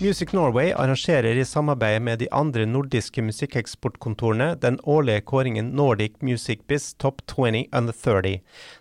Music 0.00 0.32
Norway 0.32 0.72
arrangerer 0.72 1.36
i 1.36 1.44
samarbeid 1.44 2.02
med 2.02 2.18
de 2.18 2.26
andre 2.34 2.64
nordiske 2.66 3.22
musikkeksportkontorene 3.22 4.56
den 4.58 4.80
årlige 4.82 5.22
kåringen 5.22 5.68
Nordic 5.78 6.16
Music 6.20 6.64
Biz 6.66 6.94
Top 6.98 7.22
20 7.30 7.68
Under 7.72 7.92
30, 7.92 8.40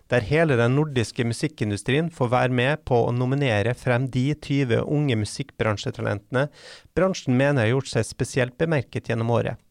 der 0.09 0.25
hele 0.25 0.57
den 0.57 0.73
nordiske 0.75 1.23
musikkindustrien 1.23 2.09
får 2.09 2.31
være 2.33 2.57
med 2.57 2.81
på 2.89 3.03
å 3.05 3.13
nominere 3.13 3.75
frem 3.77 4.09
de 4.09 4.25
20 4.33 4.81
unge 4.81 5.19
musikkbransjetalentene 5.21 6.47
bransjen 6.97 7.37
mener 7.37 7.61
har 7.61 7.75
gjort 7.75 7.93
seg 7.93 8.09
spesielt 8.09 8.57
bemerket 8.57 9.13
gjennom 9.13 9.29
året. 9.37 9.61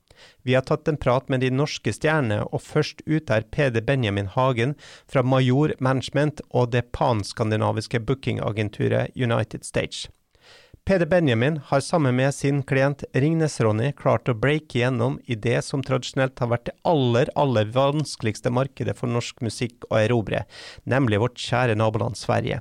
Vi 0.46 0.54
har 0.54 0.62
tatt 0.62 0.86
en 0.86 0.96
prat 0.96 1.26
med 1.26 1.42
de 1.42 1.50
norske 1.50 1.90
stjernene, 1.90 2.44
og 2.54 2.62
først 2.62 3.02
ut 3.10 3.34
er 3.34 3.50
Peder 3.50 3.82
Benjamin 3.82 4.30
Hagen 4.30 4.78
fra 5.10 5.26
Major 5.26 5.74
Management 5.80 6.46
og 6.50 6.70
det 6.70 6.92
panskandinaviske 6.94 7.98
bookingagenturet 8.06 9.10
United 9.18 9.66
Stage. 9.66 10.06
Peder 10.84 11.06
Benjamin 11.06 11.60
har 11.64 11.80
sammen 11.80 12.16
med 12.16 12.34
sin 12.34 12.62
klient 12.62 13.04
Ringnes-Ronny 13.14 13.92
klart 13.92 14.26
å 14.28 14.34
breake 14.34 14.80
gjennom 14.80 15.20
i 15.30 15.36
det 15.38 15.60
som 15.62 15.82
tradisjonelt 15.86 16.42
har 16.42 16.50
vært 16.50 16.64
det 16.66 16.74
aller, 16.82 17.30
aller 17.38 17.70
vanskeligste 17.70 18.50
markedet 18.50 18.96
for 18.98 19.06
norsk 19.06 19.44
musikk 19.46 19.86
å 19.92 20.00
erobre, 20.00 20.42
nemlig 20.82 21.20
vårt 21.22 21.38
kjære 21.38 21.78
naboland 21.78 22.18
Sverige. 22.18 22.58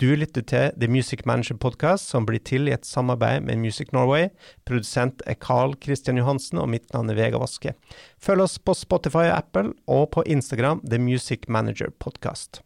Du 0.00 0.08
lytter 0.16 0.40
til 0.48 0.72
The 0.80 0.88
Music 0.88 1.26
Manager 1.28 1.60
Podcast, 1.60 2.08
som 2.08 2.24
blir 2.24 2.40
til 2.40 2.70
i 2.70 2.72
et 2.72 2.88
samarbeid 2.88 3.44
med 3.44 3.60
Music 3.60 3.92
Norway. 3.92 4.30
Produsent 4.64 5.20
er 5.28 5.36
Carl 5.36 5.76
Christian 5.84 6.16
Johansen, 6.16 6.56
og 6.58 6.72
mitt 6.72 6.88
navn 6.96 7.12
er 7.12 7.20
Vega 7.20 7.42
Vaske. 7.42 7.76
Følg 8.16 8.48
oss 8.48 8.56
på 8.56 8.72
Spotify 8.80 9.28
og 9.28 9.36
Apple, 9.36 9.76
og 9.92 10.08
på 10.16 10.24
Instagram 10.24 10.80
The 10.88 10.98
Music 10.98 11.44
Manager 11.52 11.92
Podcast. 12.00 12.64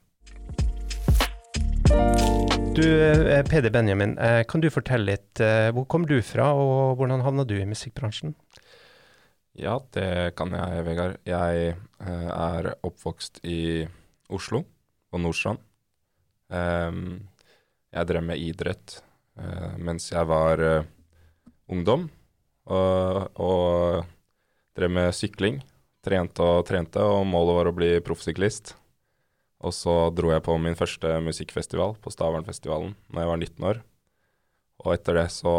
Du, 2.77 3.03
eh, 3.03 3.43
Peder 3.43 3.71
Benjamin, 3.71 4.19
eh, 4.19 4.43
kan 4.45 4.61
du 4.61 4.69
fortelle 4.69 5.09
litt, 5.09 5.41
eh, 5.41 5.71
hvor 5.73 5.87
kom 5.89 6.03
du 6.05 6.19
fra, 6.21 6.51
og 6.53 6.99
hvordan 6.99 7.23
havna 7.25 7.47
du 7.49 7.55
i 7.57 7.65
musikkbransjen? 7.65 8.35
Ja, 9.57 9.79
det 9.97 10.37
kan 10.37 10.53
jeg, 10.53 10.85
Vegard. 10.85 11.17
Jeg 11.25 11.79
er 12.05 12.69
oppvokst 12.85 13.41
i 13.49 13.89
Oslo, 14.29 14.67
på 15.09 15.23
Nordstrand. 15.23 15.65
Um, 16.53 17.25
jeg 17.97 18.07
drev 18.07 18.23
med 18.23 18.45
idrett 18.45 19.01
mens 19.81 20.11
jeg 20.13 20.29
var 20.29 20.61
ungdom, 21.73 22.11
og, 22.69 23.41
og, 23.41 24.05
drev 24.77 24.93
med 24.93 25.17
sykling. 25.17 25.63
Trente 26.05 26.45
og 26.45 26.67
trente, 26.69 27.01
og 27.01 27.25
målet 27.25 27.57
var 27.57 27.73
å 27.73 27.77
bli 27.81 27.95
proffsyklist. 28.05 28.77
Og 29.65 29.73
så 29.73 29.95
dro 30.13 30.31
jeg 30.35 30.45
på 30.45 30.57
min 30.61 30.77
første 30.77 31.17
musikkfestival, 31.25 31.97
på 32.03 32.13
Stavernfestivalen, 32.13 32.93
når 33.09 33.23
jeg 33.23 33.31
var 33.31 33.41
19 33.41 33.69
år. 33.71 33.83
Og 34.85 34.93
etter 34.93 35.17
det 35.17 35.27
så, 35.33 35.55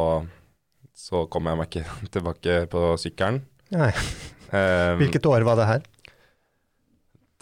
så 0.93 1.23
kom 1.33 1.49
jeg 1.49 1.59
meg 1.59 1.69
ikke 1.71 1.97
tilbake 2.15 2.57
på 2.71 2.83
sykkelen. 3.01 3.41
Nei. 3.73 3.91
Um, 4.47 5.01
Hvilket 5.01 5.27
år 5.27 5.43
var 5.47 5.59
det 5.59 5.67
her? 5.67 5.87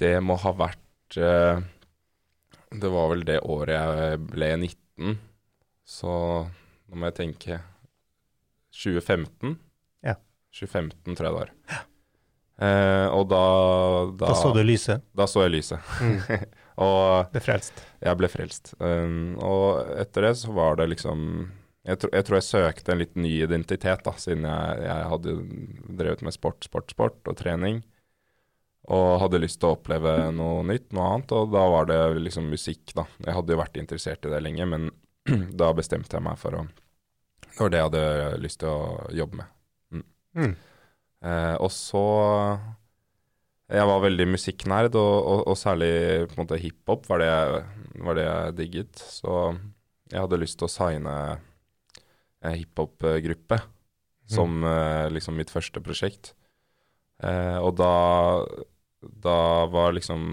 Det 0.02 0.16
må 0.26 0.36
ha 0.42 0.52
vært 0.58 1.18
uh, 1.22 1.62
Det 2.74 2.90
var 2.90 3.12
vel 3.12 3.22
det 3.28 3.38
året 3.46 3.76
jeg 3.78 4.24
ble 4.32 4.50
19. 4.58 5.20
Så 5.86 6.14
nå 6.16 6.98
må 6.98 7.12
jeg 7.12 7.18
tenke 7.20 7.60
2015. 8.74 9.60
Ja. 10.08 10.16
2015 10.56 11.14
tror 11.14 11.28
jeg 11.28 11.36
det 11.36 11.38
var. 11.38 11.54
Ja. 11.70 11.84
Eh, 12.56 13.08
og 13.12 13.28
da, 13.28 13.46
da, 14.16 14.30
da 14.30 14.38
så 14.40 14.54
du 14.56 14.62
lyset? 14.64 15.04
Da 15.16 15.28
så 15.28 15.44
jeg 15.44 15.58
lyset. 15.58 15.92
Mm. 16.00 16.46
og 16.86 17.34
Ble 17.34 17.44
frelst? 17.44 17.84
Jeg 18.04 18.20
ble 18.22 18.30
frelst. 18.32 18.74
Um, 18.80 19.36
og 19.44 19.96
etter 20.00 20.30
det 20.30 20.36
så 20.42 20.56
var 20.56 20.80
det 20.80 20.90
liksom 20.94 21.50
jeg, 21.86 22.00
tro, 22.02 22.10
jeg, 22.10 22.26
tror 22.26 22.40
jeg 22.40 22.48
søkte 22.48 22.94
en 22.94 23.02
litt 23.04 23.18
ny 23.20 23.34
identitet, 23.46 24.02
da, 24.08 24.16
siden 24.18 24.48
jeg, 24.48 24.86
jeg 24.88 25.10
hadde 25.12 25.36
drevet 26.00 26.24
med 26.26 26.34
sport, 26.34 26.64
sport, 26.66 26.96
sport 26.96 27.30
og 27.30 27.38
trening. 27.38 27.84
Og 28.90 29.20
hadde 29.22 29.42
lyst 29.42 29.60
til 29.62 29.72
å 29.72 29.76
oppleve 29.78 30.14
noe 30.34 30.64
nytt, 30.66 30.92
noe 30.94 31.12
annet. 31.12 31.34
Og 31.34 31.52
da 31.54 31.66
var 31.74 31.90
det 31.90 32.00
liksom 32.22 32.50
musikk, 32.54 32.94
da. 32.98 33.06
Jeg 33.26 33.38
hadde 33.38 33.54
jo 33.54 33.62
vært 33.62 33.80
interessert 33.82 34.26
i 34.26 34.34
det 34.34 34.42
lenge, 34.46 34.68
men 34.70 34.90
da 35.62 35.72
bestemte 35.78 36.18
jeg 36.18 36.26
meg 36.26 36.42
for 36.42 36.58
å 36.58 36.66
Det 37.46 37.62
var 37.62 37.72
det 37.72 37.80
jeg 37.80 37.90
hadde 37.90 38.42
lyst 38.44 38.62
til 38.62 38.72
å 38.72 39.12
jobbe 39.16 39.42
med. 39.42 39.54
Mm. 39.94 40.06
Mm. 40.38 40.56
Eh, 41.26 41.56
og 41.58 41.72
så 41.74 42.06
Jeg 43.66 43.88
var 43.90 44.04
veldig 44.04 44.28
musikknerd, 44.30 44.96
og, 45.00 45.16
og, 45.26 45.40
og 45.50 45.58
særlig 45.58 45.90
på 46.30 46.36
en 46.36 46.44
måte 46.44 46.60
hiphop 46.62 47.08
var, 47.10 47.24
var, 47.98 48.14
det 48.14 48.26
jeg 48.28 48.58
digget. 48.60 49.02
Så 49.02 49.56
jeg 50.12 50.22
hadde 50.22 50.38
lyst 50.38 50.60
til 50.62 50.68
å 50.68 50.74
signe 50.76 51.16
en 52.46 52.54
hiphop-gruppe 52.54 53.58
mm. 53.58 54.36
som 54.36 54.62
eh, 54.70 55.08
liksom 55.10 55.38
mitt 55.40 55.54
første 55.54 55.82
prosjekt. 55.82 56.36
Eh, 57.24 57.58
og 57.58 57.74
da, 57.80 57.92
da 59.02 59.40
var 59.72 59.96
liksom 59.96 60.26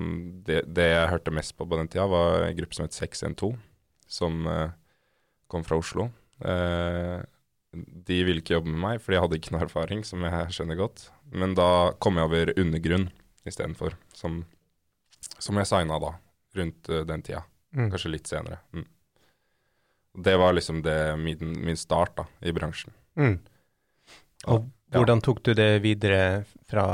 det, 0.47 0.65
det, 0.69 0.91
jeg 0.93 1.11
hørte 1.15 1.35
mest 1.35 1.57
på 1.57 1.65
på 1.69 1.79
den 1.79 1.89
tida, 1.89 2.09
var 2.11 2.49
en 2.51 2.57
gruppe 2.59 2.77
som 2.77 2.85
het 2.89 2.99
612, 2.99 3.55
som 4.13 4.45
eh, 4.51 4.75
kom 5.49 5.65
fra 5.65 5.81
Oslo. 5.81 6.11
Eh, 6.45 7.23
de 7.73 8.19
ville 8.27 8.43
ikke 8.43 8.59
jobbe 8.59 8.73
med 8.73 8.83
meg, 8.83 9.03
fordi 9.03 9.17
jeg 9.17 9.25
hadde 9.25 9.39
ikke 9.41 9.55
noe 9.55 9.65
erfaring, 9.65 10.03
som 10.05 10.25
jeg 10.27 10.57
skjønner 10.57 10.79
godt. 10.79 11.07
Men 11.33 11.55
da 11.57 11.69
kom 12.05 12.19
jeg 12.21 12.29
over 12.29 12.53
Undergrunn 12.61 13.07
istedenfor, 13.49 13.97
som, 14.17 14.43
som 15.39 15.59
jeg 15.59 15.71
signa 15.71 15.99
da, 16.03 16.13
rundt 16.59 16.91
uh, 16.93 17.01
den 17.09 17.25
tida. 17.25 17.47
Mm. 17.73 17.89
Kanskje 17.95 18.13
litt 18.13 18.29
senere. 18.29 18.61
Mm. 18.77 18.85
Det 20.23 20.35
var 20.37 20.53
liksom 20.53 20.83
det, 20.85 20.99
min, 21.17 21.55
min, 21.65 21.79
start 21.81 22.19
da, 22.21 22.27
i 22.45 22.53
bransjen. 22.53 22.93
Mm. 23.17 23.39
Og 24.53 24.59
ja. 24.61 24.99
hvordan 24.99 25.23
tok 25.25 25.41
du 25.47 25.55
det 25.57 25.71
videre 25.85 26.45
fra, 26.69 26.85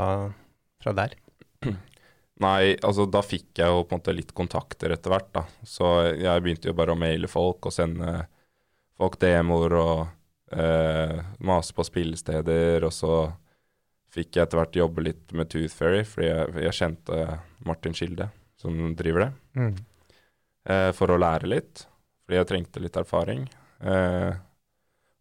fra 0.79 0.93
der? 0.95 1.17
Nei, 2.45 2.77
altså 2.87 3.03
da 3.11 3.19
fikk 3.25 3.59
jeg 3.59 3.67
jo 3.67 3.83
på 3.83 3.97
en 3.97 3.99
måte 3.99 4.15
litt 4.15 4.31
kontakter 4.37 4.95
etter 4.95 5.11
hvert, 5.11 5.27
da. 5.35 5.43
Så 5.67 5.89
jeg 6.15 6.45
begynte 6.45 6.71
jo 6.71 6.77
bare 6.77 6.95
å 6.95 6.99
maile 6.99 7.27
folk 7.27 7.67
og 7.67 7.75
sende 7.75 8.21
folk 8.95 9.19
demoer 9.19 9.75
og 9.75 10.07
Uh, 10.49 11.19
mase 11.45 11.75
på 11.77 11.85
spillesteder, 11.85 12.81
og 12.87 12.93
så 12.93 13.13
fikk 14.09 14.33
jeg 14.33 14.47
etter 14.47 14.57
hvert 14.57 14.79
jobbe 14.79 15.03
litt 15.05 15.33
med 15.37 15.51
Tooth 15.51 15.75
Fairy, 15.77 16.01
fordi 16.07 16.31
jeg, 16.31 16.55
jeg 16.65 16.77
kjente 16.79 17.19
Martin 17.67 17.93
Kilde, 17.93 18.31
som 18.57 18.95
driver 18.97 19.27
det, 19.27 19.29
mm. 19.59 19.75
uh, 20.71 20.89
for 20.97 21.13
å 21.13 21.19
lære 21.21 21.51
litt. 21.51 21.85
Fordi 22.25 22.39
jeg 22.39 22.49
trengte 22.49 22.81
litt 22.81 22.97
erfaring. 22.97 23.45
Uh, 23.81 24.33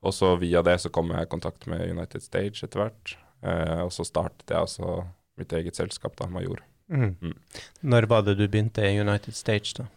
og 0.05 0.15
så 0.17 0.33
via 0.41 0.63
det 0.65 0.79
så 0.81 0.93
kom 0.95 1.13
jeg 1.13 1.27
i 1.27 1.31
kontakt 1.31 1.69
med 1.69 1.85
United 1.91 2.25
Stage 2.25 2.63
etter 2.65 2.85
hvert. 2.85 3.17
og 3.83 3.91
så 3.95 4.05
startet 4.07 4.51
jeg 4.51 4.59
altså 4.59 5.03
mitt 5.39 5.53
eget 5.55 5.75
selskap, 5.79 6.15
da, 6.19 6.29
Major. 6.31 6.63
Mm. 6.87 7.17
Mm. 7.21 7.35
Når 7.83 8.07
var 8.11 8.23
det 8.27 8.37
du 8.39 8.45
begynte 8.47 8.87
i 8.87 9.01
United 9.03 9.35
Stage, 9.35 9.75
da? 9.75 9.89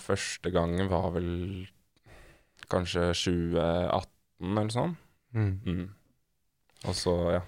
første 0.00 0.52
gangen 0.52 0.88
var 0.92 1.10
vel 1.16 1.30
kanskje 2.74 3.08
2018 3.14 4.60
eller 4.60 4.74
sånn. 4.74 4.96
Mm. 5.34 5.52
Mm. 5.64 5.84
Og 6.84 6.96
så, 6.98 7.14
ja, 7.38 7.42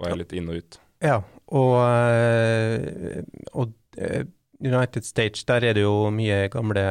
var 0.00 0.12
jeg 0.12 0.24
litt 0.24 0.36
inn 0.36 0.50
og 0.50 0.60
ut. 0.60 0.80
Ja, 1.00 1.22
og, 1.56 1.78
eh, 1.80 3.24
og 3.56 3.70
eh, 3.96 4.28
United 4.60 5.08
Stage, 5.08 5.40
der 5.48 5.64
er 5.70 5.74
det 5.78 5.86
jo 5.86 6.10
mye 6.12 6.52
gamle 6.52 6.82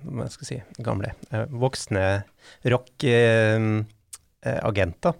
Hva 0.00 0.24
skal 0.32 0.46
jeg 0.46 0.48
si 0.48 0.56
Gamle, 0.84 1.10
eh, 1.30 1.46
voksne 1.52 2.24
rock-agenter. 2.72 5.14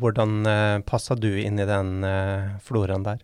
hvordan 0.00 0.32
passa 0.86 1.14
du 1.18 1.40
inn 1.42 1.58
i 1.58 1.66
den 1.66 2.04
floraen 2.62 3.02
der? 3.04 3.18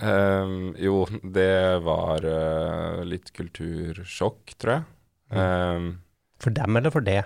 Um, 0.00 0.74
jo, 0.80 1.06
det 1.22 1.80
var 1.84 2.24
litt 3.06 3.32
kultursjokk, 3.36 4.54
tror 4.58 4.72
jeg. 4.72 4.82
Um, 5.30 5.98
for 6.42 6.54
dem 6.54 6.76
eller 6.76 6.92
for 6.92 7.04
det? 7.04 7.22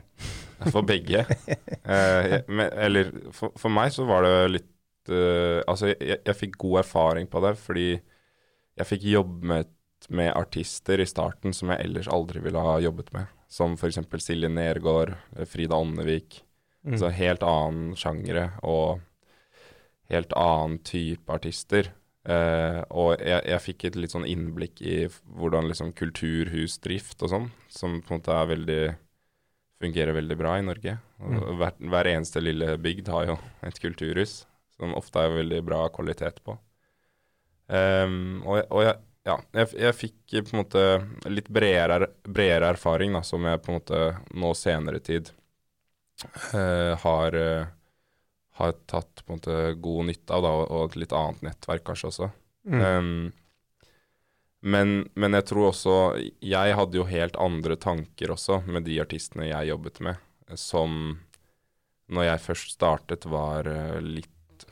for 0.72 0.86
begge. 0.86 1.24
uh, 1.88 2.38
men, 2.46 2.66
eller 2.72 3.10
for, 3.34 3.54
for, 3.58 3.72
meg 3.72 3.92
så 3.94 4.06
var 4.08 4.26
det 4.26 4.34
litt 4.56 5.12
uh, 5.12 5.60
Altså, 5.66 5.92
jeg, 5.94 6.20
jeg, 6.24 6.36
fikk 6.36 6.58
god 6.60 6.82
erfaring 6.84 7.28
på 7.30 7.42
det 7.44 7.54
fordi 7.60 7.88
jeg 8.78 8.86
fikk 8.86 9.08
jobbet 9.10 9.68
med 10.14 10.30
artister 10.30 11.00
i 11.02 11.08
starten 11.08 11.54
som 11.56 11.72
jeg 11.72 11.82
ellers 11.88 12.10
aldri 12.12 12.42
ville 12.44 12.62
ha 12.62 12.76
jobbet 12.78 13.10
med. 13.16 13.26
Som 13.50 13.74
f.eks. 13.74 13.98
Silje 14.22 14.50
Nergård, 14.52 15.16
Frida 15.50 15.74
Åndevik. 15.74 16.44
Mm. 16.86 16.94
Så 17.00 17.10
helt 17.10 17.42
annen 17.42 17.96
sjangre 17.98 18.52
og 18.62 19.00
helt 20.12 20.32
annen 20.38 20.78
type 20.86 21.32
artister. 21.34 21.90
Uh, 22.28 22.82
og 22.92 23.22
jeg, 23.24 23.40
jeg, 23.48 23.64
fikk 23.64 23.84
et 23.88 23.94
litt 23.96 24.12
sånn 24.12 24.26
innblikk 24.28 24.82
i 24.84 24.96
hvordan 25.08 25.70
liksom 25.70 25.94
kulturhusdrift 25.96 27.24
og 27.24 27.32
sånn, 27.32 27.46
som 27.72 28.02
på 28.02 28.12
en 28.12 28.20
måte 28.20 28.34
er 28.36 28.50
veldig 28.50 28.82
fungerer 29.78 30.12
veldig 30.12 30.36
bra 30.36 30.58
i 30.58 30.64
Norge. 30.66 30.98
Mm. 31.22 31.38
Hver, 31.60 31.74
hver, 31.78 32.10
eneste 32.10 32.42
lille 32.42 32.74
bygd 32.82 33.10
har 33.14 33.28
jo 33.30 33.36
et 33.66 33.78
kulturhus 33.80 34.42
som 34.78 34.94
ofte 34.98 35.22
er 35.22 35.36
veldig 35.38 35.60
bra 35.66 35.84
kvalitet 35.94 36.42
på. 36.46 36.56
Um, 37.68 38.40
og, 38.46 38.62
og 38.72 38.84
jeg, 38.84 38.94
ja, 39.28 39.36
jeg, 39.58 39.70
jeg 39.76 39.96
fikk 39.96 40.36
på 40.46 40.54
en 40.54 40.62
måte 40.62 40.84
litt 41.28 41.50
bredere, 41.52 42.10
bredere 42.24 42.72
erfaring, 42.74 43.16
da, 43.16 43.24
som 43.26 43.44
jeg 43.44 43.62
på 43.64 43.72
en 43.72 43.78
måte 43.80 44.02
nå 44.38 44.52
senere 44.56 45.02
tid 45.04 45.32
uh, 46.54 46.94
har, 47.02 47.36
eh, 47.36 47.66
har 48.58 48.74
tatt 48.90 49.22
på 49.24 49.32
en 49.32 49.38
måte 49.38 49.58
god 49.82 50.08
nytte 50.10 50.34
av, 50.34 50.44
da, 50.44 50.54
og, 50.66 50.88
et 50.88 50.98
litt 51.04 51.14
annet 51.14 51.44
nettverk 51.46 51.84
kanskje 51.86 52.10
også. 52.10 52.30
Mm. 52.68 52.80
Um, 52.82 53.12
men, 54.60 54.96
men 55.14 55.36
jeg 55.38 55.44
tror 55.48 55.68
også 55.68 55.92
Jeg 56.42 56.74
hadde 56.74 56.98
jo 56.98 57.04
helt 57.08 57.36
andre 57.40 57.76
tanker 57.78 58.32
også 58.34 58.58
med 58.66 58.84
de 58.88 58.98
artistene 59.00 59.46
jeg 59.46 59.70
jobbet 59.70 60.00
med, 60.04 60.18
som 60.58 61.14
når 62.12 62.24
jeg 62.24 62.42
først 62.42 62.74
startet, 62.74 63.26
var 63.28 63.68
uh, 63.68 63.98
litt 64.00 64.66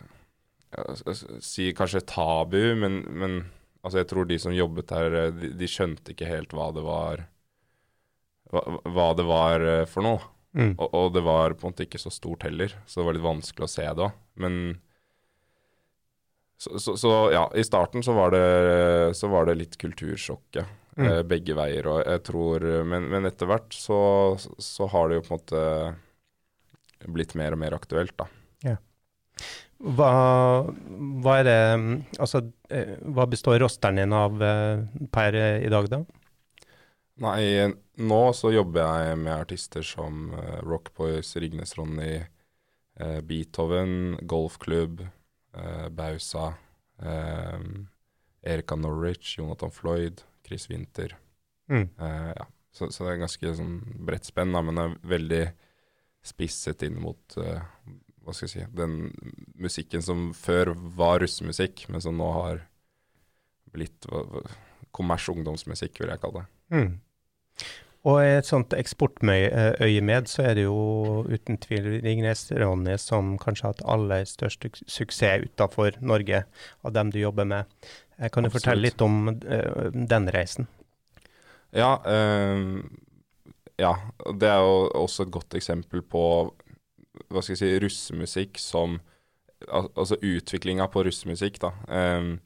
uh, 0.77 1.41
Si 1.44 1.71
kanskje 1.77 2.05
tabu, 2.09 2.75
men, 2.81 3.03
men 3.12 3.38
altså 3.85 4.00
jeg 4.00 4.11
tror 4.12 4.29
de 4.29 4.38
som 4.41 4.56
jobbet 4.56 4.88
der, 4.91 5.19
uh, 5.29 5.35
de, 5.37 5.53
de, 5.61 5.69
skjønte 5.71 6.15
ikke 6.15 6.31
helt 6.31 6.56
hva 6.56 6.71
det 6.75 6.85
var 6.87 7.27
Hva, 8.50 8.62
hva 8.88 9.11
det 9.19 9.27
var 9.29 9.69
for 9.91 10.06
noe. 10.06 10.23
Mm. 10.56 10.73
Og, 10.81 10.88
og, 10.88 11.12
det 11.12 11.23
var 11.26 11.53
på 11.53 11.67
en 11.67 11.75
måte 11.75 11.85
ikke 11.85 12.00
så 12.00 12.11
stort 12.12 12.47
heller, 12.47 12.73
så 12.88 13.00
det 13.00 13.06
var 13.08 13.17
litt 13.19 13.26
vanskelig 13.26 13.67
å 13.67 13.70
se 13.70 13.85
det 13.85 14.06
òg. 14.06 14.17
Men 14.41 14.55
så, 16.56 16.79
så, 16.81 16.97
så, 16.97 17.12
ja, 17.35 17.44
i 17.53 17.64
starten 17.64 18.05
så 18.05 18.14
var 18.17 18.32
det, 18.32 18.47
så 19.17 19.29
var 19.29 19.49
det 19.49 19.58
litt 19.61 19.76
kultursjokket. 19.81 20.64
mm. 20.97 21.06
eh, 21.06 21.23
begge 21.29 21.56
veier. 21.56 21.88
Og 21.93 22.00
jeg 22.00 22.25
tror, 22.25 22.64
men, 22.88 23.08
men 23.12 23.29
etter 23.29 23.50
hvert 23.50 23.76
så, 23.76 24.00
så, 24.41 24.88
har 24.93 25.08
det 25.08 25.20
jo 25.20 25.26
på 25.26 25.35
en 25.35 25.41
måte 25.43 27.12
blitt 27.12 27.37
mer 27.38 27.55
og 27.55 27.61
mer 27.61 27.76
aktuelt, 27.76 28.17
da. 28.17 28.26
Ja. 28.64 28.76
Hva, 29.76 30.12
hva, 31.20 31.35
det 31.44 31.59
Altså, 32.17 32.41
eh, 32.73 32.97
hva 33.05 33.26
består 33.29 33.61
rosteren 33.61 34.00
din 34.00 34.17
av 34.17 34.41
eh, 34.41 34.87
per 35.12 35.37
i 35.37 35.69
dag, 35.73 35.91
da? 35.93 36.00
Nei, 37.16 37.72
nå 37.96 38.22
så 38.36 38.50
jobber 38.52 38.82
jeg 38.84 39.18
med 39.22 39.32
artister 39.32 39.84
som 39.86 40.34
uh, 40.36 40.58
Rock 40.66 40.90
Boys, 40.98 41.32
Rignes 41.40 41.72
Ronny, 41.78 42.18
uh, 43.00 43.20
Beethoven, 43.24 44.18
Golfklubb, 44.28 45.00
uh, 45.56 45.86
Bausa, 45.88 46.50
uh, 47.00 47.62
Erika 48.44 48.76
Norwich, 48.76 49.38
Jonathan 49.38 49.72
Floyd, 49.72 50.20
Chris 50.46 50.68
Winther. 50.70 51.16
Mm. 51.72 51.88
Ja. 51.98 52.44
så, 52.70 52.92
så, 52.94 53.02
det 53.02 53.14
er 53.14 53.22
ganske 53.24 53.52
sånn 53.58 53.78
bredt 54.06 54.28
spenn, 54.28 54.52
da, 54.54 54.60
men 54.62 54.76
det 54.76 54.84
er 54.84 55.00
veldig 55.16 55.40
spisset 56.26 56.84
inn 56.86 57.00
mot 57.02 57.34
hva 57.34 58.34
skal 58.34 58.46
jeg 58.46 58.52
si, 58.52 58.66
den 58.74 58.94
musikken 59.58 60.04
som 60.04 60.28
før 60.34 60.70
var 60.94 61.18
russemusikk, 61.24 61.88
men 61.90 62.04
som 62.04 62.14
nå 62.18 62.28
har 62.36 62.62
blitt 63.74 64.06
kommers 64.94 65.26
ungdomsmusikk, 65.32 65.98
vil 65.98 66.12
jeg 66.14 66.22
kalle 66.22 66.44
det. 66.44 66.46
Mm. 66.76 66.94
Og 68.06 68.20
i 68.23 68.37
et 68.37 68.47
sånt 68.47 68.75
eksportøyemed 68.76 70.29
så 70.31 70.44
er 70.47 70.58
det 70.58 70.67
jo 70.69 71.25
uten 71.26 71.58
tvil 71.58 71.88
Ringnes 72.05 72.44
Ronny 72.55 72.94
som 73.03 73.35
kanskje 73.43 73.67
har 73.67 73.75
hatt 73.75 73.87
aller 73.97 74.29
største 74.31 74.70
suksess 74.87 75.49
utenfor 75.49 75.99
Norge, 76.06 76.44
av 76.87 76.94
dem 76.94 77.11
du 77.11 77.19
jobber 77.19 77.49
med. 77.50 77.73
Eh, 78.19 78.31
kan 78.31 78.47
du 78.47 78.53
Absolutt. 78.53 78.61
fortelle 78.61 78.87
litt 78.87 79.03
om 79.03 79.32
uh, 79.35 79.91
den 79.91 80.31
reisen? 80.31 80.70
Ja, 81.75 81.97
uh, 82.06 82.79
ja, 83.76 83.93
det 84.38 84.52
er 84.55 84.62
jo 84.62 84.87
også 85.02 85.26
et 85.26 85.35
godt 85.35 85.59
eksempel 85.59 86.06
på 86.06 86.23
hva 87.26 87.43
skal 87.43 87.56
jeg 87.56 87.62
si, 87.62 87.75
russemusikk 87.82 88.61
som 88.61 89.00
al 89.73 89.88
Altså 89.97 90.19
utviklinga 90.20 90.85
på 90.93 91.02
russemusikk, 91.06 91.59
da. 91.62 91.70
Um, 91.88 92.37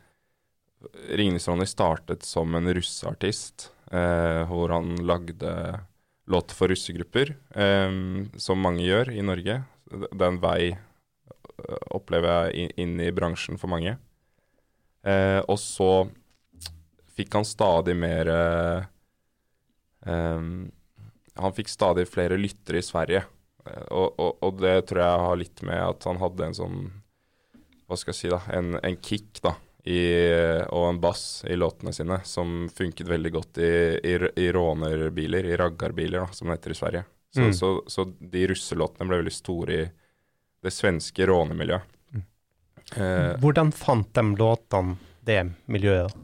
Ringnes 1.10 1.48
Ronny 1.48 1.66
startet 1.66 2.22
som 2.24 2.54
en 2.54 2.70
russeartist 2.72 3.66
eh, 3.66 3.79
hvor 3.90 4.70
han 4.70 4.92
lagde 5.02 5.50
låter 6.30 6.54
for 6.54 6.68
russegrupper, 6.68 7.36
eh, 7.54 7.90
som 8.36 8.62
mange 8.62 8.84
gjør 8.86 9.10
i 9.10 9.22
Norge. 9.24 9.60
Det 9.90 10.20
er 10.20 10.28
en 10.28 10.42
vei, 10.42 10.70
eh, 10.70 11.80
opplever 11.90 12.50
jeg, 12.50 12.70
inn 12.78 13.00
i 13.02 13.10
bransjen 13.14 13.58
for 13.58 13.72
mange. 13.72 13.96
Eh, 15.02 15.40
og 15.48 15.58
så 15.58 16.08
fikk 17.16 17.34
han 17.38 17.46
stadig 17.48 17.94
mer 17.96 18.28
eh, 18.28 18.82
Han 21.40 21.54
fikk 21.56 21.70
stadig 21.72 22.04
flere 22.08 22.36
lyttere 22.36 22.82
i 22.82 22.84
Sverige. 22.84 23.24
Eh, 23.64 23.86
og, 23.88 24.20
og, 24.20 24.36
og, 24.44 24.60
det 24.60 24.76
tror 24.90 25.02
jeg 25.02 25.24
har 25.26 25.40
litt 25.40 25.64
med 25.64 25.80
at 25.80 26.04
han 26.08 26.20
hadde 26.20 26.46
en 26.46 26.56
sånn 26.56 26.78
Hva 27.88 27.96
skal 27.96 28.12
jeg 28.12 28.20
si, 28.20 28.30
da? 28.32 28.42
En, 28.54 28.76
en 28.84 29.00
kick, 29.00 29.40
da 29.42 29.56
i, 29.84 30.00
og 30.68 30.88
en 30.88 31.00
bass 31.00 31.44
i 31.48 31.56
låtene 31.56 31.92
sine, 31.96 32.20
som 32.24 32.68
funket 32.74 33.08
veldig 33.08 33.32
godt 33.32 33.60
i, 33.64 33.72
i, 34.04 34.16
i 34.44 34.50
rånerbiler, 34.52 35.46
i 35.48 35.56
raggarbiler, 35.56 36.20
da, 36.20 36.36
som 36.36 36.50
det 36.50 36.58
heter 36.58 36.74
i 36.74 36.78
Sverige. 36.80 37.04
Så, 37.30 37.40
mm. 37.40 37.52
så, 37.54 37.70
så, 37.86 38.04
de 38.20 38.46
russelåtene 38.50 39.08
ble 39.08 39.20
veldig 39.22 39.32
store 39.34 39.76
i 39.76 39.84
det 40.60 40.72
svenske 40.74 41.26
rånemiljøet. 41.30 41.94
Mm. 42.12 42.24
Eh, 42.96 43.30
Hvordan 43.40 43.70
fant 43.72 44.10
de 44.16 44.24
låtene 44.36 44.98
det 45.24 45.44
miljøet? 45.70 46.16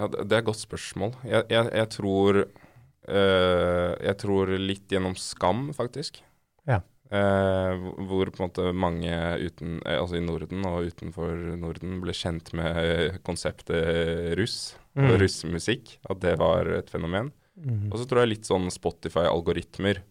Ja, 0.00 0.08
det, 0.08 0.24
det 0.30 0.38
er 0.38 0.40
et 0.40 0.48
godt 0.48 0.62
spørsmål. 0.62 1.12
Jeg, 1.28 1.44
jeg, 1.52 1.68
jeg 1.76 1.88
tror 1.92 2.40
eh, 2.40 3.90
Jeg 4.00 4.16
tror 4.22 4.54
litt 4.56 4.94
gjennom 4.94 5.16
skam, 5.20 5.68
faktisk. 5.76 6.22
Ja. 6.68 6.80
Eh, 7.10 7.86
hvor 8.06 8.28
på 8.30 8.38
en 8.38 8.46
måte 8.46 8.68
mange 8.70 9.14
uten, 9.42 9.80
eh, 9.82 9.98
altså 9.98 10.20
i 10.20 10.22
Norden 10.22 10.62
og 10.68 10.92
utenfor 10.92 11.32
Norden 11.58 11.96
ble 12.04 12.14
kjent 12.14 12.52
med 12.54 13.18
konseptet 13.26 14.36
russ 14.38 14.76
mm. 14.94 15.08
og 15.08 15.16
russemusikk. 15.24 15.96
At 16.06 16.22
det 16.22 16.36
var 16.38 16.70
et 16.76 16.92
fenomen. 16.92 17.32
Mm. 17.58 17.88
Og 17.90 17.98
så 17.98 18.06
tror 18.06 18.22
jeg 18.22 18.36
litt 18.36 18.48
sånn 18.48 18.70
Spotify-algoritmer. 18.70 20.04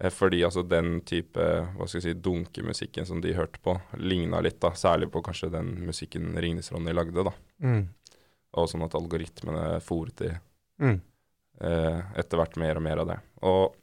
Eh, 0.00 0.10
fordi 0.10 0.40
altså 0.48 0.64
den 0.66 1.02
type 1.06 1.44
hva 1.76 1.86
skal 1.86 2.00
jeg 2.00 2.06
si, 2.08 2.16
dunkemusikken 2.24 3.06
som 3.08 3.20
de 3.20 3.36
hørte 3.36 3.60
på, 3.62 3.76
ligna 4.00 4.40
litt, 4.44 4.62
da. 4.64 4.72
Særlig 4.78 5.10
på 5.12 5.22
kanskje 5.24 5.52
den 5.54 5.74
musikken 5.84 6.32
Ringnes-Ronny 6.40 6.96
lagde, 6.96 7.28
da. 7.28 7.36
Mm. 7.62 7.84
Og 8.54 8.70
sånn 8.70 8.86
at 8.86 8.96
algoritmene 8.96 9.80
fòret 9.84 10.24
de 10.24 10.34
mm. 10.80 10.98
eh, 11.68 12.02
etter 12.22 12.40
hvert 12.40 12.56
mer 12.60 12.80
og 12.80 12.86
mer 12.86 13.04
av 13.04 13.12
det. 13.12 13.22
Og 13.44 13.74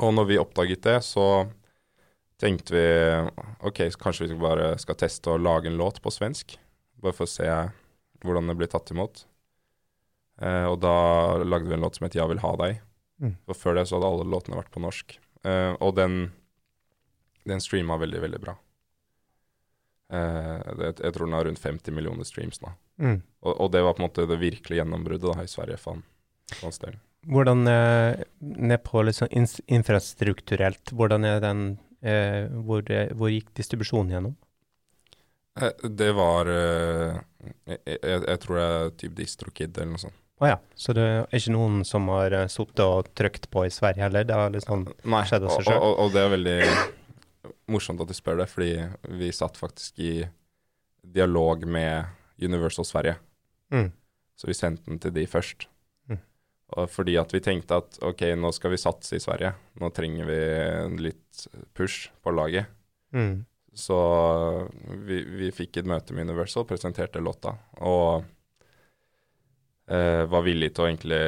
og 0.00 0.14
når 0.14 0.28
vi 0.28 0.38
oppdaget 0.40 0.84
det, 0.86 0.98
så 1.06 1.26
tenkte 2.40 2.74
vi 2.74 2.84
ok, 3.68 3.82
kanskje 4.00 4.30
vi 4.30 4.38
bare 4.40 4.72
skal 4.80 4.98
teste 5.00 5.32
å 5.32 5.40
lage 5.40 5.68
en 5.68 5.78
låt 5.80 6.00
på 6.02 6.12
svensk. 6.12 6.56
Bare 7.00 7.16
for 7.16 7.28
å 7.28 7.32
se 7.32 7.48
hvordan 8.24 8.48
det 8.50 8.56
blir 8.60 8.70
tatt 8.70 8.92
imot. 8.92 9.24
Eh, 10.40 10.66
og 10.68 10.78
da 10.80 10.94
lagde 11.44 11.68
vi 11.68 11.76
en 11.76 11.84
låt 11.84 11.96
som 11.96 12.06
het 12.06 12.16
'Jeg 12.16 12.28
vil 12.28 12.44
ha 12.44 12.56
deg'. 12.56 12.80
Mm. 13.20 13.36
For 13.46 13.54
før 13.54 13.74
det 13.74 13.88
så 13.88 13.96
hadde 13.96 14.08
alle 14.08 14.24
låtene 14.24 14.56
vært 14.56 14.72
på 14.72 14.80
norsk. 14.80 15.18
Eh, 15.44 15.76
og 15.80 15.94
den, 15.96 16.32
den 17.44 17.60
streama 17.60 17.98
veldig, 18.00 18.20
veldig 18.20 18.40
bra. 18.40 18.56
Eh, 20.10 20.74
det, 20.76 21.00
jeg 21.00 21.12
tror 21.14 21.26
den 21.26 21.36
har 21.36 21.44
rundt 21.44 21.60
50 21.60 21.92
millioner 21.94 22.24
streams 22.24 22.60
nå. 22.64 22.72
Mm. 22.98 23.22
Og, 23.42 23.60
og, 23.60 23.70
det 23.72 23.82
var 23.82 23.94
på 23.94 24.02
en 24.02 24.08
måte 24.08 24.26
det 24.26 24.40
virkelige 24.40 24.80
gjennombruddet 24.80 25.36
da, 25.36 25.44
i 25.44 25.50
Sverige 25.50 25.78
for 25.80 26.00
hans. 26.62 26.80
Hvordan 27.28 27.66
eh, 27.68 28.22
ned 28.40 28.82
på 28.86 29.02
liksom 29.04 29.28
infrastrukturelt, 29.66 30.92
hvordan 30.96 31.26
er 31.28 31.42
den 31.44 31.64
eh, 32.00 32.46
hvor, 32.64 32.84
eh, 32.90 33.10
hvor, 33.16 33.32
gikk 33.32 33.52
distribusjonen 33.56 34.14
gjennom? 34.14 34.36
Eh, 35.60 35.84
det 35.84 36.10
var 36.16 36.48
jeg, 36.48 37.78
jeg, 37.84 38.00
jeg, 38.00 38.38
tror 38.44 38.56
det 38.56 38.64
er 38.70 38.96
type 39.02 39.18
DistroKid 39.18 39.78
eller 39.78 39.94
noe 39.94 40.04
sånt. 40.06 40.16
Å 40.40 40.46
ah, 40.46 40.52
ja, 40.54 40.60
så 40.72 40.94
det 40.96 41.04
er 41.04 41.34
ikke 41.36 41.52
noen 41.52 41.82
som 41.84 42.06
har 42.08 42.32
sittet 42.48 42.80
og 42.80 43.10
trykt 43.18 43.50
på 43.52 43.66
i 43.68 43.72
Sverige 43.74 44.06
heller? 44.06 44.24
Det 44.24 44.38
har 44.38 44.54
liksom 44.54 44.86
Nei, 44.88 45.24
skjedd 45.28 45.44
av 45.44 45.58
seg 45.58 45.66
sjøl? 45.68 45.82
Og, 45.84 45.98
og, 46.00 46.14
det 46.14 46.22
er 46.22 46.32
veldig 46.32 46.60
morsomt 47.68 48.00
at 48.00 48.08
du 48.08 48.16
spør 48.16 48.40
det, 48.40 48.46
fordi 48.48 48.70
vi 49.20 49.28
satt 49.36 49.60
faktisk 49.60 50.00
i 50.00 50.14
dialog 51.04 51.66
med 51.68 52.08
Universal 52.40 52.88
Sverige. 52.88 53.18
Mm. 53.68 53.90
Så 54.40 54.48
vi 54.48 54.56
sendte 54.56 54.88
den 54.88 55.02
til 55.02 55.12
de 55.12 55.26
først. 55.28 55.68
Fordi 56.70 57.16
at 57.18 57.32
vi 57.34 57.40
tenkte 57.42 57.80
at 57.80 57.98
ok, 58.06 58.22
nå 58.38 58.52
skal 58.54 58.74
vi 58.74 58.78
satse 58.80 59.16
i 59.16 59.22
Sverige. 59.22 59.52
Nå 59.80 59.90
trenger 59.94 60.28
vi 60.28 60.40
litt 61.08 61.46
push 61.74 62.10
på 62.22 62.34
laget. 62.34 62.70
Mm. 63.14 63.40
Så 63.72 63.96
vi, 65.06 65.22
vi, 65.24 65.50
fikk 65.54 65.80
et 65.80 65.88
møte 65.88 66.14
med 66.14 66.28
Universal, 66.28 66.66
presenterte 66.68 67.22
låta, 67.22 67.54
og 67.86 68.24
eh, 69.86 70.24
var 70.26 70.42
villig 70.46 70.72
til 70.74 70.84
å 70.84 70.88
egentlig 70.88 71.20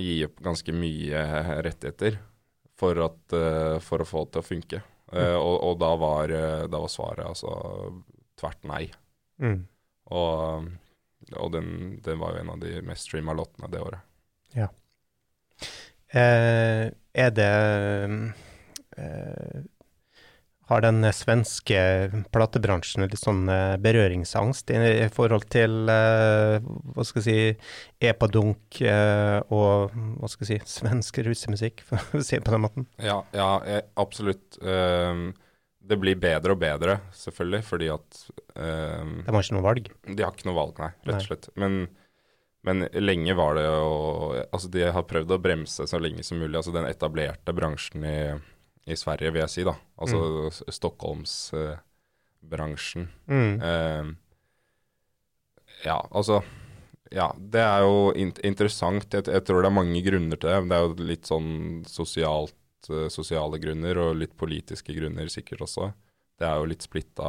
gi 0.00 0.14
opp 0.26 0.40
ganske 0.48 0.74
mye 0.74 1.24
rettigheter 1.66 2.16
for, 2.78 3.02
at, 3.04 3.36
eh, 3.36 3.76
for 3.84 4.00
å 4.00 4.08
få 4.08 4.24
det 4.24 4.36
til 4.36 4.42
å 4.42 4.48
funke. 4.48 4.82
Uh, 5.08 5.38
og, 5.40 5.54
og 5.64 5.78
da, 5.80 5.88
var, 5.96 6.32
da, 6.68 6.78
var, 6.82 6.90
svaret 6.92 7.24
altså 7.24 7.48
tvert 8.36 8.66
nei. 8.68 8.82
Mm. 9.40 9.62
Og, 10.12 10.66
og 11.32 11.54
den, 11.54 11.70
den, 12.04 12.18
var 12.20 12.34
jo 12.34 12.42
en 12.42 12.52
av 12.52 12.60
de 12.60 12.74
mest 12.84 13.08
streama 13.08 13.32
låtene 13.36 13.70
det 13.72 13.80
året. 13.80 14.04
Ja. 14.56 14.68
Eh, 16.08 16.88
er 17.18 17.34
det 17.36 17.52
eh, 18.96 19.66
har 20.68 20.84
den 20.84 21.00
svenske 21.16 21.80
platebransjen 22.32 23.06
litt 23.06 23.16
sånn 23.20 23.48
eh, 23.52 23.76
berøringsangst 23.80 24.72
i, 24.74 24.78
i 25.06 25.08
forhold 25.12 25.46
til 25.52 25.88
eh, 25.92 26.58
hva 26.92 27.06
skal 27.08 27.24
jeg 27.24 27.26
si, 27.28 27.68
epadunk 28.10 28.80
eh, 28.84 29.38
og 29.48 29.94
hva 30.20 30.28
skal 30.28 30.44
jeg 30.44 30.60
si, 30.66 30.78
svensk 30.78 31.22
russemusikk, 31.24 31.84
for 31.88 32.20
å 32.20 32.24
si 32.24 32.36
det 32.36 32.44
på 32.44 32.52
den 32.52 32.64
måten? 32.66 32.88
Ja, 33.00 33.22
ja 33.36 33.50
jeg, 33.68 33.86
absolutt. 34.00 34.60
Um, 34.60 35.30
det 35.88 35.96
blir 35.96 36.18
bedre 36.20 36.52
og 36.52 36.60
bedre, 36.60 36.98
selvfølgelig, 37.16 37.62
fordi 37.64 37.88
at 37.88 38.18
um, 38.60 39.22
De 39.24 39.32
har 39.32 39.40
ikke 39.40 39.56
noe 39.56 39.64
valg? 39.64 39.88
De 40.04 40.20
har 40.20 40.36
ikke 40.36 40.50
noe 40.50 40.58
valg, 40.58 40.82
nei, 40.84 40.90
rett 41.08 41.22
og 41.22 41.28
slett. 41.30 41.48
Men, 41.56 41.86
men 42.68 42.84
lenge 43.00 43.34
var 43.38 43.56
det 43.56 43.64
jo 43.64 43.88
Altså, 44.44 44.68
de 44.72 44.84
har 44.92 45.08
prøvd 45.08 45.34
å 45.34 45.42
bremse 45.42 45.86
så 45.88 46.00
lenge 46.00 46.22
som 46.26 46.40
mulig. 46.40 46.56
Altså 46.60 46.74
den 46.76 46.88
etablerte 46.88 47.56
bransjen 47.56 48.04
i 48.04 48.18
i 48.88 48.96
Sverige, 48.96 49.30
vil 49.34 49.42
jeg 49.44 49.50
si. 49.52 49.64
da. 49.68 49.74
Altså 50.00 50.18
mm. 50.18 50.50
Stockholmsbransjen. 50.78 53.04
Uh, 53.28 53.34
mm. 53.34 53.54
uh, 53.62 54.06
ja, 55.84 56.08
altså 56.10 56.42
Ja, 57.14 57.34
det 57.38 57.60
er 57.64 57.80
jo 57.86 58.12
in 58.12 58.32
interessant. 58.44 59.14
Jeg, 59.14 59.24
jeg, 59.28 59.44
tror 59.46 59.62
det 59.62 59.68
er 59.70 59.80
mange 59.80 60.02
grunner 60.04 60.36
til 60.36 60.48
det. 60.50 60.68
Det 60.68 60.76
er 60.76 60.82
jo 60.84 60.94
litt 61.08 61.26
sånn 61.28 61.50
sosialt, 61.88 62.88
uh, 62.92 63.08
sosiale 63.12 63.58
grunner, 63.62 63.94
og 64.02 64.18
litt 64.20 64.34
politiske 64.40 64.92
grunner 64.96 65.26
sikkert 65.32 65.60
også. 65.68 65.84
Det 66.38 66.46
er 66.48 66.56
jo 66.60 66.70
litt 66.70 66.82
splitta, 66.84 67.28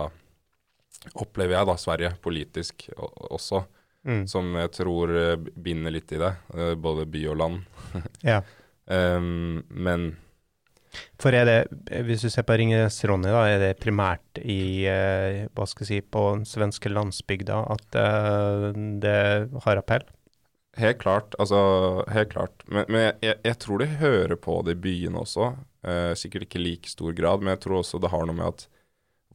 opplever 1.15 1.53
jeg, 1.57 1.65
da, 1.69 1.75
Sverige 1.79 2.11
politisk 2.23 2.73
også. 2.99 3.59
Mm. 4.07 4.23
Som 4.31 4.53
jeg 4.55 4.71
tror 4.77 5.11
eh, 5.11 5.35
binder 5.37 5.91
litt 5.91 6.11
i 6.15 6.21
det, 6.21 6.31
både 6.79 7.03
by 7.09 7.25
og 7.33 7.37
land. 7.41 7.61
ja. 8.31 8.39
Um, 8.89 9.59
men 9.69 10.13
for 11.19 11.35
er 11.35 11.45
det, 11.45 11.57
hvis 12.07 12.23
du 12.25 12.29
ser 12.31 12.45
på 12.47 12.55
Ringenes 12.57 12.97
Ronny, 13.07 13.29
da, 13.29 13.43
er 13.45 13.59
det 13.61 13.81
primært 13.83 14.39
i 14.41 14.87
uh, 14.89 15.45
hva 15.53 15.67
skal 15.69 15.85
jeg 15.85 15.89
si, 15.89 16.07
på 16.15 16.23
den 16.31 16.47
svenske 16.49 16.91
landsbygda 16.91 17.59
at 17.75 17.99
uh, 17.99 18.69
det 19.03 19.19
har 19.65 19.81
appell? 19.81 20.07
Helt 20.79 20.99
klart. 21.01 21.35
Altså, 21.41 21.59
helt 22.13 22.31
klart. 22.33 22.63
Men, 22.65 22.87
men 22.89 23.07
jeg, 23.21 23.35
jeg, 23.43 23.57
tror 23.61 23.83
de 23.83 23.89
hører 23.99 24.35
på 24.39 24.59
det 24.65 24.77
i 24.77 24.81
byene 24.87 25.21
også. 25.21 25.51
Uh, 25.85 26.13
sikkert 26.17 26.47
ikke 26.47 26.61
i 26.61 26.65
like 26.65 26.91
stor 26.91 27.13
grad, 27.17 27.43
men 27.43 27.53
jeg 27.55 27.65
tror 27.65 27.81
også 27.81 28.01
det 28.01 28.13
har 28.13 28.25
noe 28.25 28.39
med 28.39 28.47
at 28.47 28.67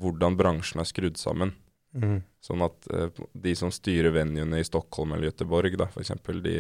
hvordan 0.01 0.39
bransjen 0.41 0.83
er 0.83 0.89
skrudd 0.91 1.21
sammen. 1.21 1.55
Mm. 1.95 2.23
Sånn 2.43 2.65
at 2.67 2.89
eh, 2.91 3.23
de 3.33 3.55
som 3.57 3.71
styrer 3.73 4.15
venuene 4.15 4.59
i 4.61 4.67
Stockholm 4.67 5.15
eller 5.15 5.31
Göteborg, 5.31 5.77
da, 5.79 5.87
f.eks., 5.91 6.13
de, 6.43 6.57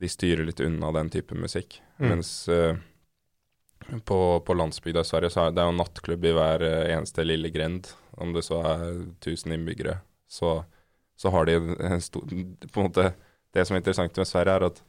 de 0.00 0.10
styrer 0.10 0.46
litt 0.46 0.62
unna 0.64 0.92
den 0.94 1.10
type 1.10 1.34
musikk. 1.34 1.80
Mm. 1.98 2.08
Mens 2.12 2.32
eh, 2.48 2.76
på, 4.04 4.20
på 4.46 4.54
landsbygda 4.54 5.02
i 5.02 5.10
Sverige 5.10 5.32
så 5.34 5.46
er 5.46 5.56
det 5.56 5.66
jo 5.66 5.74
nattklubb 5.76 6.24
i 6.24 6.34
hver 6.36 6.66
eh, 6.66 6.92
eneste 6.94 7.26
lille 7.26 7.50
grend. 7.54 7.90
Om 8.20 8.34
det 8.36 8.44
så 8.46 8.60
er 8.62 8.86
1000 9.18 9.56
innbyggere, 9.56 9.98
så, 10.30 10.60
så 11.18 11.32
har 11.34 11.48
de 11.48 11.56
en 11.58 12.02
stor 12.04 12.26
På 12.70 12.82
en 12.82 12.88
måte 12.90 13.12
Det 13.54 13.64
som 13.66 13.74
er 13.74 13.80
interessant 13.80 14.18
med 14.18 14.28
Sverige, 14.28 14.56
er 14.56 14.66
at 14.68 14.82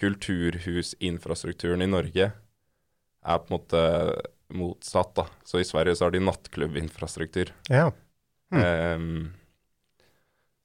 kulturhusinfrastrukturen 0.00 1.82
i 1.84 1.90
Norge 1.90 2.30
er 2.30 3.40
på 3.42 3.50
en 3.50 3.58
måte 3.58 3.82
motsatt. 4.56 5.12
da. 5.14 5.26
Så 5.44 5.60
i 5.60 5.66
Sverige 5.68 5.96
så 5.96 6.06
har 6.06 6.14
de 6.14 6.22
nattklubbinfrastruktur. 6.24 7.52
Ja. 7.68 7.90
Mm. 8.50 8.62
Um, 8.62 9.30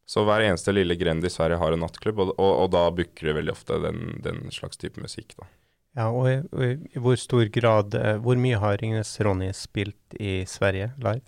så 0.05 0.21
hver 0.25 0.45
eneste 0.45 0.73
lille 0.73 0.95
grend 0.99 1.25
i 1.25 1.33
Sverige 1.33 1.57
har 1.57 1.73
en 1.73 1.81
nattklubb, 1.81 2.19
og, 2.21 2.33
og, 2.37 2.51
og 2.63 2.71
da 2.75 2.87
booker 2.93 3.29
de 3.29 3.37
veldig 3.39 3.53
ofte 3.55 3.79
den, 3.81 4.19
den 4.25 4.43
slags 4.53 4.77
type 4.81 5.01
musikk. 5.01 5.33
da. 5.39 5.47
Ja, 5.95 6.09
og 6.11 6.27
i, 6.29 6.35
og 6.51 6.63
i, 6.65 6.99
hvor 6.99 7.15
stor 7.19 7.47
grad 7.55 7.95
eh, 7.95 8.17
Hvor 8.19 8.35
mye 8.39 8.59
har 8.59 8.75
Ringnes 8.81 9.13
Ronny 9.23 9.53
spilt 9.55 10.17
i 10.19 10.41
Sverige 10.49 10.89
live? 10.99 11.23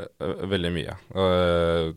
Eh, 0.00 0.08
eh, 0.08 0.44
veldig 0.48 0.72
mye. 0.72 0.96
Uh, 1.12 1.92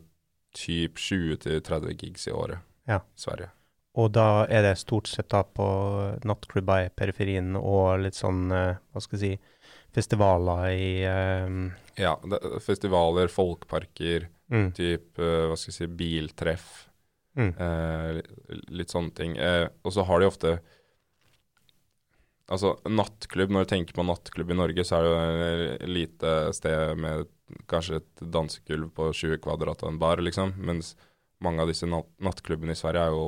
typ 0.56 1.00
20-30 1.00 1.96
gigs 1.96 2.28
i 2.28 2.34
året 2.36 2.60
ja. 2.88 3.00
i 3.00 3.20
Sverige. 3.20 3.50
Og 3.96 4.10
da 4.12 4.44
er 4.52 4.62
det 4.66 4.76
stort 4.76 5.08
sett 5.08 5.30
da 5.32 5.40
på 5.40 5.66
nattklubber 6.28 6.84
i 6.84 6.92
periferien 6.92 7.56
og 7.56 8.02
litt 8.02 8.16
sånn, 8.16 8.50
hva 8.52 9.00
skal 9.00 9.16
jeg 9.16 9.22
si, 9.22 9.54
festivaler 9.96 10.70
i 10.76 10.90
um... 11.48 11.68
Ja, 11.96 12.14
det, 12.28 12.40
festivaler, 12.64 13.30
folkparker, 13.32 14.28
mm. 14.52 14.70
type, 14.76 15.20
hva 15.22 15.56
skal 15.56 15.72
jeg 15.72 15.78
si, 15.78 15.88
biltreff. 15.98 16.66
Mm. 17.36 17.52
Uh, 17.56 18.58
litt 18.76 18.92
sånne 18.92 19.12
ting. 19.16 19.36
Uh, 19.40 19.68
og 19.84 19.96
så 19.96 20.06
har 20.08 20.22
de 20.22 20.30
ofte 20.30 20.58
Altså, 22.46 22.76
nattklubb, 22.86 23.50
når 23.50 23.64
du 23.64 23.70
tenker 23.72 23.96
på 23.96 24.04
nattklubb 24.06 24.52
i 24.54 24.56
Norge, 24.56 24.84
så 24.86 25.00
er 25.02 25.32
det 25.34 25.70
et 25.80 25.88
lite 25.90 26.34
sted 26.54 27.00
med 27.02 27.24
kanskje 27.66 27.98
et 27.98 28.22
dansegulv 28.22 28.92
på 28.94 29.08
20 29.10 29.40
kvadrat 29.42 29.82
og 29.82 29.90
en 29.90 29.98
bar, 29.98 30.22
liksom. 30.22 30.52
Mens 30.68 30.92
mange 31.42 31.64
av 31.64 31.72
disse 31.72 31.88
nat 31.90 32.06
nattklubbene 32.22 32.76
i 32.76 32.78
Sverige 32.78 33.02
er 33.02 33.16
jo 33.16 33.24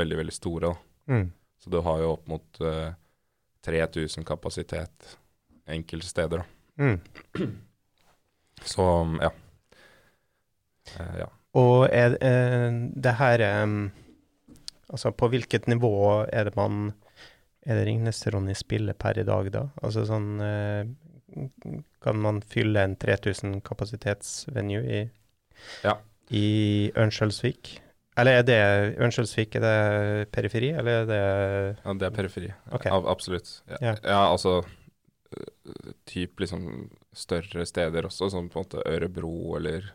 veldig, 0.00 0.16
veldig 0.22 0.36
store. 0.36 0.72
Mm. 1.12 1.26
Så 1.60 1.72
du 1.72 1.76
har 1.84 2.00
jo 2.00 2.14
opp 2.14 2.24
mot 2.32 2.62
uh, 2.64 2.88
eh, 2.88 2.96
3000 3.68 4.24
kapasitet 4.24 5.12
enkelte 5.66 6.06
steder. 6.06 6.44
Mm. 6.78 7.00
Så, 8.64 8.84
ja. 9.22 9.30
Eh, 10.98 11.16
ja. 11.18 11.28
Og 11.58 11.86
er 11.92 12.16
eh, 12.24 12.70
det 12.94 13.14
her 13.20 13.44
um, 13.62 13.92
Altså, 14.90 15.10
på 15.16 15.30
hvilket 15.32 15.66
nivå 15.66 16.26
er 16.28 16.44
det 16.44 16.56
man 16.58 16.92
er 17.64 17.78
det 17.78 17.86
Ringnes 17.88 18.20
Ronny 18.28 18.54
spiller 18.54 18.92
per 18.92 19.18
i 19.18 19.24
dag, 19.24 19.48
da? 19.52 19.62
Altså 19.82 20.04
sånn 20.08 20.34
eh, 20.44 20.84
Kan 22.04 22.20
man 22.20 22.42
fylle 22.44 22.84
en 22.84 22.96
3000 23.00 23.62
kapasitetsvenue 23.64 24.82
i, 24.84 25.00
ja. 25.86 25.96
i 26.28 26.46
Ørnskjølsvik? 26.92 27.78
Eller 28.20 28.42
er 28.42 28.46
det 28.46 28.60
Ørnskjølsvik, 29.02 29.56
er 29.58 29.64
det 29.64 30.28
periferi, 30.36 30.70
eller 30.76 31.00
er 31.00 31.08
det 31.08 31.22
Ja, 31.24 31.94
det 31.98 32.10
er 32.10 32.14
periferi. 32.14 32.52
Okay. 32.70 32.92
Ja, 32.92 33.00
absolutt. 33.10 33.56
Ja, 33.72 33.80
ja. 33.80 33.94
ja, 34.04 34.20
altså 34.28 34.60
Typ 36.08 36.40
liksom 36.40 36.88
større 37.14 37.66
steder 37.66 38.06
også, 38.08 38.30
som 38.32 38.48
på 38.50 38.60
en 38.60 38.66
måte 38.66 38.84
Ørebro 38.88 39.56
eller 39.58 39.92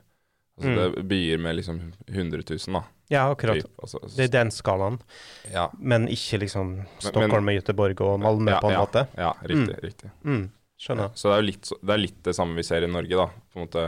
Altså 0.59 0.69
mm. 0.69 0.95
Det 0.95 1.03
byer 1.07 1.37
med 1.39 1.55
liksom 1.55 1.77
100 2.07 2.43
000, 2.49 2.59
da. 2.75 2.81
Ja, 3.07 3.21
akkurat. 3.31 3.61
Typ, 3.61 3.69
altså, 3.79 3.99
det 4.15 4.25
er 4.25 4.31
den 4.33 4.49
skalaen. 4.51 4.97
Ja. 5.53 5.69
Men 5.79 6.09
ikke 6.11 6.41
liksom 6.43 6.73
Stockholm 6.99 7.47
og 7.47 7.55
Göteborg 7.55 8.01
og 8.03 8.19
Malmö, 8.19 8.51
ja, 8.51 8.59
på 8.59 8.67
en 8.67 8.75
ja, 8.75 8.81
måte. 8.83 9.05
Ja, 9.15 9.29
riktig. 9.39 9.77
Mm. 9.77 9.85
riktig. 9.85 10.11
Mm. 10.23 10.43
Skjønner. 10.79 11.15
så 11.15 11.31
det 11.31 11.37
er 11.37 11.43
litt, 11.43 11.69
det, 11.71 11.91
er 11.91 11.99
litt 11.99 12.19
det 12.23 12.33
samme 12.37 12.55
vi 12.55 12.63
ser 12.63 12.83
i 12.83 12.91
Norge, 12.91 13.15
da. 13.19 13.25
På 13.51 13.59
en 13.59 13.65
måte, 13.65 13.85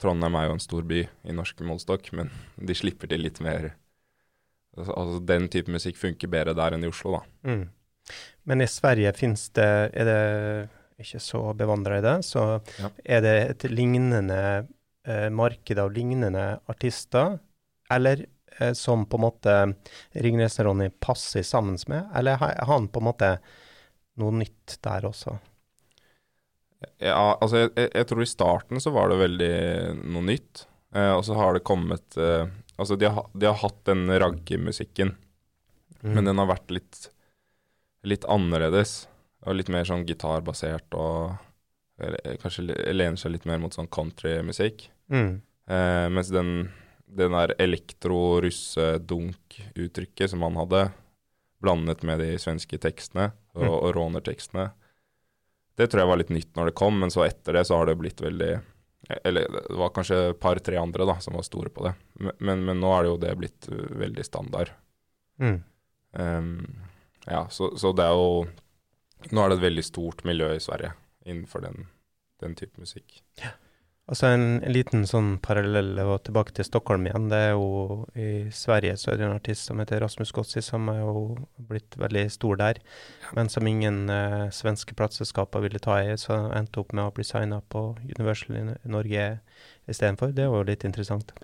Trondheim 0.00 0.34
er 0.36 0.48
jo 0.48 0.56
en 0.56 0.64
stor 0.64 0.88
by 0.88 1.02
i 1.04 1.36
norsk 1.36 1.60
målestokk, 1.64 2.10
men 2.16 2.32
de 2.56 2.76
slipper 2.76 3.12
til 3.12 3.24
litt 3.24 3.40
mer 3.44 3.70
altså, 4.76 4.92
altså, 4.92 5.20
Den 5.32 5.48
type 5.52 5.72
musikk 5.72 5.96
funker 6.00 6.32
bedre 6.32 6.56
der 6.56 6.76
enn 6.76 6.84
i 6.84 6.90
Oslo, 6.90 7.16
da. 7.16 7.22
Mm. 7.48 7.64
Men 8.48 8.62
i 8.62 8.68
Sverige 8.70 9.10
fins 9.16 9.48
det 9.56 9.70
Er 9.90 10.06
det 10.06 10.20
ikke 11.02 11.20
så 11.20 11.42
bevandra 11.56 11.98
i 11.98 12.04
det, 12.04 12.16
så 12.24 12.46
er 13.04 13.20
det 13.24 13.34
et 13.42 13.66
lignende 13.68 14.40
eh, 15.06 15.28
marked 15.32 15.80
av 15.80 15.92
lignende 15.92 16.46
artister, 16.72 17.38
eller 17.92 18.24
eh, 18.58 18.72
som 18.72 19.04
på 19.06 19.18
en 19.20 19.26
måte 19.26 19.56
Ringnes 20.24 20.58
Ronny 20.64 20.88
passer 20.90 21.44
sammen 21.46 21.76
med, 21.90 22.08
eller 22.16 22.40
har 22.40 22.64
han 22.70 22.88
på 22.88 23.02
en 23.02 23.10
måte 23.10 23.36
noe 24.16 24.38
nytt 24.40 24.78
der 24.84 25.04
også? 25.08 25.36
Ja, 27.00 27.36
altså 27.40 27.66
jeg, 27.66 27.88
jeg, 27.88 28.06
tror 28.08 28.22
i 28.22 28.28
starten 28.28 28.80
så 28.82 28.92
var 28.94 29.10
det 29.10 29.20
veldig 29.20 29.52
noe 30.12 30.24
nytt. 30.28 30.66
Eh, 30.94 31.12
og 31.12 31.24
så 31.26 31.36
har 31.38 31.56
det 31.56 31.66
kommet 31.66 32.16
eh, 32.20 32.46
Altså 32.76 32.98
de 33.00 33.08
har, 33.08 33.24
de 33.32 33.46
har 33.48 33.56
hatt 33.56 33.78
den 33.88 34.02
raggemusikken, 34.20 35.14
mm. 36.02 36.10
men 36.12 36.26
den 36.28 36.36
har 36.36 36.50
vært 36.50 36.74
litt, 36.76 37.06
litt 38.04 38.26
annerledes. 38.28 39.06
Og 39.46 39.54
litt 39.54 39.70
mer 39.72 39.84
sånn 39.86 40.06
gitarbasert 40.08 40.94
og 40.98 41.36
kanskje 42.42 42.62
lener 42.92 43.16
seg 43.20 43.32
litt 43.32 43.46
mer 43.48 43.58
mot 43.62 43.74
sånn 43.74 43.92
countrymusikk. 43.92 44.78
Mm. 45.12 45.32
Eh, 45.70 46.08
mens 46.12 46.28
den, 46.34 46.50
den 47.06 47.32
der 47.32 47.54
elektro-russe-dunk-uttrykket 47.62 50.30
som 50.30 50.42
han 50.46 50.56
hadde, 50.60 50.82
blandet 51.62 52.00
med 52.04 52.16
de 52.20 52.38
svenske 52.38 52.78
tekstene 52.78 53.30
og, 53.56 53.62
mm. 53.62 53.70
og 53.72 53.94
rånertekstene, 53.96 54.66
det 55.76 55.86
tror 55.88 56.00
jeg 56.02 56.10
var 56.10 56.20
litt 56.20 56.32
nytt 56.32 56.56
når 56.56 56.64
det 56.70 56.78
kom, 56.78 56.94
men 57.00 57.10
så 57.12 57.20
etter 57.26 57.52
det 57.56 57.64
så 57.68 57.74
har 57.80 57.86
det 57.88 58.00
blitt 58.00 58.20
veldig 58.24 58.52
Eller 59.28 59.42
det 59.52 59.76
var 59.76 59.94
kanskje 59.94 60.16
et 60.30 60.40
par-tre 60.40 60.76
andre 60.80 61.04
da 61.06 61.14
som 61.20 61.36
var 61.36 61.44
store 61.46 61.70
på 61.70 61.84
det, 61.84 61.92
men, 62.40 62.64
men, 62.64 62.80
nå 62.80 62.88
er 62.92 63.04
det 63.04 63.10
jo 63.10 63.22
det 63.22 63.38
blitt 63.38 63.68
veldig 63.70 64.24
standard. 64.26 64.68
Mm. 65.38 65.58
Um, 66.16 66.64
ja, 67.26 67.46
så, 67.50 67.78
så, 67.78 67.92
det 67.92 68.06
er 68.06 68.16
jo 68.16 68.46
Nå 69.32 69.42
er 69.42 69.52
det 69.52 69.58
et 69.58 69.66
veldig 69.68 69.86
stort 69.86 70.24
miljø 70.28 70.52
i 70.54 70.62
Sverige 70.62 70.94
innenfor 71.26 71.64
den, 71.64 71.88
den 72.42 72.58
type 72.58 72.80
musikk. 72.80 73.22
Ja. 73.42 73.54
Altså 74.06 74.28
en, 74.30 74.44
en 74.62 74.70
liten 74.70 75.02
sånn 75.10 75.32
parallell 75.42 75.96
og 76.04 76.20
tilbake 76.28 76.52
til 76.54 76.66
Stockholm 76.68 77.08
igjen. 77.08 77.24
Det 77.32 77.40
er 77.48 77.56
jo 77.56 78.04
I 78.14 78.28
Sverige 78.54 78.94
så 79.02 79.10
er 79.10 79.18
det 79.18 79.24
en 79.26 79.34
artist 79.34 79.66
som 79.66 79.82
heter 79.82 79.98
Rasmus 80.04 80.30
Gossi, 80.34 80.62
som 80.62 80.86
er 80.92 81.00
jo 81.00 81.24
blitt 81.72 81.96
veldig 81.98 82.22
stor 82.30 82.60
der. 82.60 82.78
Men 83.34 83.50
som 83.50 83.66
ingen 83.66 84.04
eh, 84.12 84.46
svenske 84.54 84.94
plateselskaper 84.94 85.64
ville 85.64 85.82
ta 85.82 85.98
i, 86.04 86.14
så 86.22 86.38
endte 86.54 86.84
opp 86.84 86.94
med 86.94 87.08
å 87.08 87.16
bli 87.16 87.26
signa 87.26 87.58
på 87.74 87.88
Universal 88.04 88.60
i 88.60 88.64
Norge 88.94 89.26
istedenfor. 89.90 90.30
Det 90.36 90.46
er 90.46 90.54
jo 90.54 90.62
litt 90.70 90.86
interessant. 90.86 91.34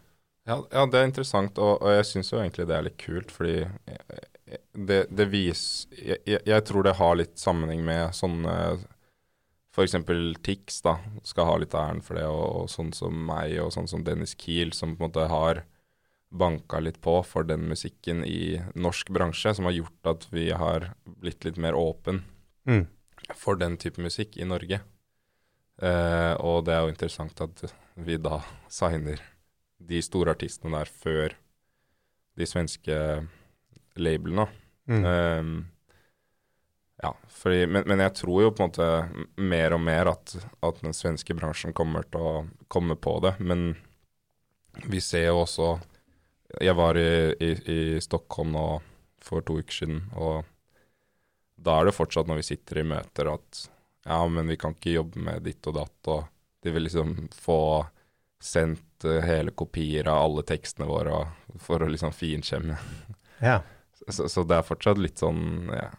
Ja, 0.47 0.61
ja 0.71 0.87
det 0.87 1.01
er 1.01 1.11
interessant, 1.11 1.59
og, 1.59 1.83
og 1.83 1.97
jeg 1.97 2.07
syns 2.13 2.31
jo 2.31 2.39
egentlig 2.45 2.71
det 2.71 2.79
er 2.79 2.87
litt 2.87 3.01
kult, 3.03 3.35
fordi 3.35 3.65
det, 4.73 5.07
det 5.11 5.27
viser 5.33 5.93
jeg, 6.27 6.41
jeg 6.47 6.65
tror 6.69 6.87
det 6.87 6.97
har 6.99 7.19
litt 7.19 7.39
sammenheng 7.41 7.85
med 7.87 8.17
sånne 8.17 8.55
f.eks. 9.73 9.97
Tix 10.45 10.83
da, 10.85 10.99
skal 11.25 11.49
ha 11.49 11.59
litt 11.63 11.75
æren 11.75 12.03
for 12.05 12.19
det, 12.19 12.27
og, 12.29 12.45
og, 12.63 12.71
sånn 12.71 12.93
som 12.97 13.17
meg 13.29 13.57
og 13.63 13.73
sånn 13.73 13.89
som 13.89 14.05
Dennis 14.05 14.35
Kiel, 14.37 14.75
som 14.77 14.97
på 14.97 15.07
en 15.07 15.09
måte 15.09 15.29
har 15.31 15.63
banka 16.33 16.81
litt 16.81 16.99
på 17.05 17.19
for 17.29 17.45
den 17.49 17.67
musikken 17.69 18.23
i 18.25 18.61
norsk 18.75 19.13
bransje, 19.13 19.55
som 19.57 19.69
har 19.69 19.77
gjort 19.77 20.13
at 20.15 20.27
vi 20.33 20.49
har 20.57 20.93
blitt 21.05 21.45
litt 21.45 21.61
mer 21.61 21.77
åpen 21.77 22.23
mm. 22.69 22.87
for 23.37 23.61
den 23.61 23.77
type 23.81 24.01
musikk 24.01 24.39
i 24.41 24.49
Norge. 24.49 24.81
Eh, 25.83 26.35
og 26.41 26.65
det 26.67 26.77
er 26.77 26.85
jo 26.85 26.93
interessant 26.93 27.45
at 27.45 27.65
vi 28.01 28.17
da 28.21 28.41
signer 28.73 29.21
de 29.83 30.01
store 30.05 30.37
artistene 30.37 30.77
der 30.77 30.89
før 30.89 31.37
de 32.39 32.49
svenske 32.49 32.97
labelene. 34.01 34.47
Mm. 34.89 35.05
Um, 35.05 35.53
ja, 37.03 37.17
fordi, 37.29 37.67
men, 37.67 37.83
men, 37.87 37.99
jeg 38.05 38.15
tror 38.15 38.43
jo 38.45 38.51
på 38.55 38.63
en 38.63 38.71
måte 38.71 38.89
mer 39.43 39.75
og 39.75 39.81
mer 39.83 40.13
at, 40.13 40.37
at, 40.63 40.83
den 40.85 40.95
svenske 40.95 41.35
bransjen 41.35 41.75
kommer 41.75 42.07
til 42.07 42.23
å 42.23 42.35
komme 42.71 42.95
på 42.95 43.17
det. 43.25 43.35
Men 43.43 43.73
vi 44.87 45.01
ser 45.05 45.27
jo 45.29 45.43
også 45.43 45.75
Jeg 46.63 46.75
var 46.77 46.97
i, 47.01 47.33
i, 47.41 47.51
i 47.73 48.01
Stockholm 48.01 48.53
nå 48.53 48.67
for 49.23 49.45
to 49.47 49.57
uker 49.63 49.73
siden, 49.73 50.03
og 50.19 50.45
da 51.57 51.79
er 51.79 51.89
det 51.89 51.95
fortsatt 51.97 52.29
når 52.29 52.43
vi 52.43 52.49
sitter 52.51 52.83
i 52.83 52.89
møter 52.91 53.31
at 53.33 53.61
ja, 54.05 54.19
men 54.29 54.51
vi 54.51 54.59
kan 54.61 54.75
ikke 54.75 54.97
jobbe 54.97 55.23
med 55.23 55.45
ditt 55.47 55.67
og 55.71 55.77
datt, 55.79 56.11
og 56.11 56.25
de 56.63 56.73
vil 56.75 56.85
liksom 56.89 57.15
få 57.33 57.61
sendt 58.43 59.07
uh, 59.07 59.21
hele 59.23 59.55
kopier 59.55 60.11
av 60.11 60.25
alle 60.27 60.43
tekstene 60.47 60.89
våre 60.91 61.23
for 61.63 61.83
å 61.83 61.91
liksom 61.91 62.15
finkjemme. 62.15 62.79
Ja. 63.43 63.61
Så, 64.09 64.29
så, 64.29 64.43
det 64.49 64.59
er 64.59 64.67
fortsatt 64.67 64.99
litt 64.99 65.21
sånn 65.23 65.71
ja, 65.71 65.91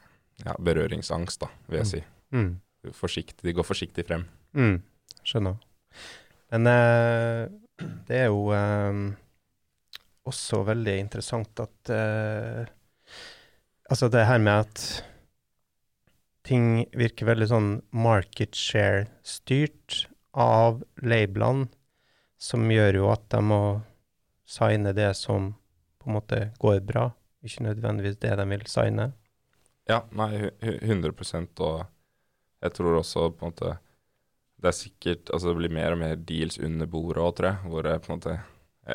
ja, 0.43 0.55
berøringsangst, 0.59 1.43
da, 1.45 1.49
vil 1.69 1.79
jeg 1.81 1.87
mm. 1.87 1.91
si. 1.93 2.01
Mm. 2.35 2.93
Forsiktig, 2.97 3.39
de 3.45 3.55
går 3.55 3.67
forsiktig 3.67 4.05
frem. 4.09 4.25
Mm. 4.57 4.81
Skjønner. 5.23 5.59
Men 6.53 6.69
eh, 6.69 7.43
det 8.09 8.19
er 8.25 8.27
jo 8.31 8.49
eh, 8.55 8.99
også 10.29 10.63
veldig 10.67 10.97
interessant 11.05 11.63
at 11.63 11.93
eh, 11.93 12.63
Altså 13.91 14.07
det 14.09 14.23
her 14.25 14.39
med 14.39 14.63
at 14.63 14.83
ting 16.47 16.85
virker 16.97 17.27
veldig 17.27 17.47
sånn 17.51 17.67
market 17.93 18.55
share-styrt 18.57 20.05
av 20.33 20.79
labelene, 21.03 21.67
som 22.39 22.63
gjør 22.71 22.97
jo 23.01 23.09
at 23.11 23.27
de 23.35 23.41
må 23.43 23.59
signe 24.49 24.95
det 24.95 25.11
som 25.19 25.51
på 25.99 26.09
en 26.09 26.17
måte 26.17 26.39
går 26.63 26.79
bra, 26.87 27.09
ikke 27.49 27.67
nødvendigvis 27.67 28.19
det 28.23 28.35
de 28.39 28.47
vil 28.49 28.65
signe. 28.71 29.11
Ja, 29.89 30.03
nei, 30.15 30.49
100% 30.63 31.59
og 31.65 31.83
jeg 32.63 32.75
tror 32.77 32.99
også 33.01 33.27
på 33.35 33.43
en 33.43 33.51
måte 33.51 33.73
det 34.63 34.69
er 34.71 34.77
sikkert 34.77 35.31
Altså 35.33 35.51
det 35.51 35.59
blir 35.59 35.73
mer 35.75 35.95
og 35.95 35.99
mer 35.99 36.19
deals 36.19 36.55
under 36.61 36.87
bordet 36.89 37.23
òg, 37.23 37.33
tror 37.35 37.49
jeg. 37.49 37.71
Hvor 37.71 37.83
det 37.83 37.97
på 38.03 38.11
en 38.11 38.19
måte 38.19 38.37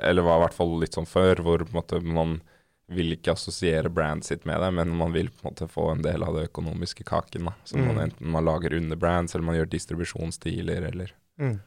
Eller 0.00 0.24
var 0.24 0.38
i 0.38 0.44
hvert 0.46 0.56
fall 0.56 0.72
litt 0.80 0.96
sånn 0.96 1.08
før, 1.08 1.42
hvor 1.44 1.64
på 1.64 1.74
en 1.74 1.80
måte 1.80 2.00
man 2.04 2.38
vil 2.88 3.12
ikke 3.12 3.34
assosiere 3.34 3.90
brandet 3.92 4.24
sitt 4.24 4.46
med 4.48 4.62
det, 4.64 4.68
men 4.72 4.94
man 4.96 5.12
vil 5.12 5.28
på 5.28 5.42
en 5.42 5.50
måte 5.50 5.66
få 5.68 5.90
en 5.92 6.04
del 6.04 6.22
av 6.24 6.38
det 6.38 6.46
økonomiske 6.48 7.04
kaken. 7.08 7.50
da. 7.50 7.52
Så 7.68 7.76
mm. 7.76 7.82
man 7.84 8.00
enten 8.06 8.30
man 8.32 8.46
lager 8.48 8.76
under 8.78 8.96
brands, 8.96 9.34
eller 9.34 9.44
man 9.44 9.58
gjør 9.58 9.68
distribusjonsdealer, 9.74 10.86
eller 10.88 11.12
mm. 11.36 11.58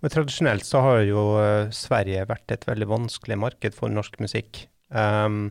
Men 0.00 0.12
tradisjonelt 0.12 0.64
så 0.64 0.80
har 0.84 1.02
jo 1.04 1.22
uh, 1.36 1.72
Sverige 1.76 2.24
vært 2.28 2.52
et 2.52 2.66
veldig 2.68 2.88
vanskelig 2.88 3.36
marked 3.40 3.76
for 3.76 3.92
norsk 3.92 4.16
musikk. 4.20 4.66
Um, 4.88 5.50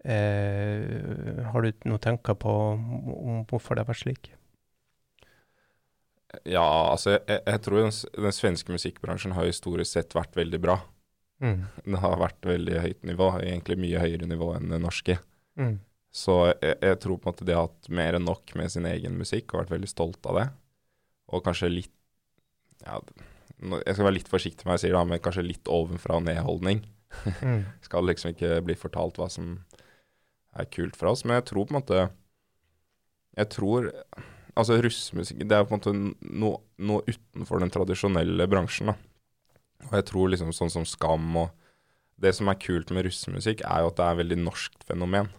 Eh, 0.00 1.44
har 1.52 1.64
du 1.64 1.72
noen 1.84 2.00
tanker 2.00 2.36
på 2.40 2.52
om 2.52 3.42
hvorfor 3.50 3.76
det 3.76 3.84
har 3.84 3.90
vært 3.90 4.04
slik? 4.04 4.30
Ja, 6.46 6.92
altså 6.92 7.16
jeg, 7.16 7.40
jeg 7.42 7.60
tror 7.64 7.82
den, 7.82 7.92
den, 8.14 8.34
svenske 8.34 8.72
musikkbransjen 8.72 9.34
har 9.34 9.48
historisk 9.48 9.90
sett 9.92 10.14
vært 10.14 10.36
veldig 10.38 10.60
bra. 10.62 10.78
Mm. 11.42 11.64
Det 11.84 12.00
har 12.04 12.20
vært 12.20 12.46
veldig 12.46 12.82
høyt 12.84 13.06
nivå, 13.08 13.30
egentlig 13.42 13.78
mye 13.80 14.02
høyere 14.02 14.28
nivå 14.30 14.52
enn 14.54 14.70
det 14.72 14.80
norske. 14.82 15.18
Mm. 15.58 15.78
Så 16.14 16.36
jeg, 16.50 16.76
jeg, 16.82 16.98
tror 17.02 17.18
på 17.18 17.28
en 17.28 17.34
måte 17.34 17.46
de 17.46 17.56
har 17.56 17.68
hatt 17.68 17.90
mer 17.92 18.18
enn 18.18 18.26
nok 18.26 18.54
med 18.58 18.72
sin 18.72 18.86
egen 18.88 19.18
musikk 19.18 19.52
og 19.52 19.64
vært 19.64 19.74
veldig 19.74 19.90
stolt 19.90 20.30
av 20.30 20.38
det. 20.38 20.46
Og 21.30 21.44
kanskje 21.46 21.70
litt 21.70 21.96
ja, 22.80 22.96
Jeg 23.60 23.92
skal 23.92 24.06
være 24.06 24.16
litt 24.16 24.30
forsiktig 24.30 24.64
med 24.64 24.72
hva 24.72 24.78
jeg 24.78 24.86
sier, 24.86 24.96
da, 24.96 25.04
men 25.06 25.20
kanskje 25.22 25.44
litt 25.44 25.68
ovenfra 25.70 26.16
og 26.18 26.24
ned-holdning. 26.26 26.84
Mm. 27.42 27.64
skal 27.86 28.06
liksom 28.06 28.32
ikke 28.32 28.62
bli 28.64 28.78
fortalt 28.78 29.18
hva 29.20 29.28
som 29.32 29.58
er 30.56 30.68
kult 30.72 30.98
for 30.98 31.12
oss. 31.12 31.24
Men 31.24 31.38
jeg 31.38 31.50
tror 31.52 31.66
på 31.66 31.74
en 31.74 31.80
måte 31.80 32.02
Jeg 33.38 33.50
tror 33.54 33.90
Altså, 34.58 34.80
russemusikk 34.82 35.44
Det 35.46 35.56
er 35.56 35.64
på 35.64 35.76
en 35.76 35.78
måte 35.78 35.92
noe, 35.94 36.58
noe 36.82 37.04
utenfor 37.06 37.62
den 37.62 37.70
tradisjonelle 37.72 38.48
bransjen, 38.50 38.90
da. 38.90 38.96
Og 39.88 39.94
jeg 39.96 40.06
tror 40.10 40.32
liksom 40.32 40.50
sånn 40.52 40.72
som 40.72 40.86
Skam 40.88 41.28
og 41.40 41.52
Det 42.20 42.34
som 42.36 42.50
er 42.52 42.58
kult 42.60 42.90
med 42.92 43.06
russemusikk, 43.06 43.62
er 43.64 43.80
jo 43.80 43.92
at 43.92 43.96
det 43.96 44.04
er 44.04 44.16
et 44.16 44.20
veldig 44.20 44.36
norskt 44.42 44.82
fenomen. 44.84 45.30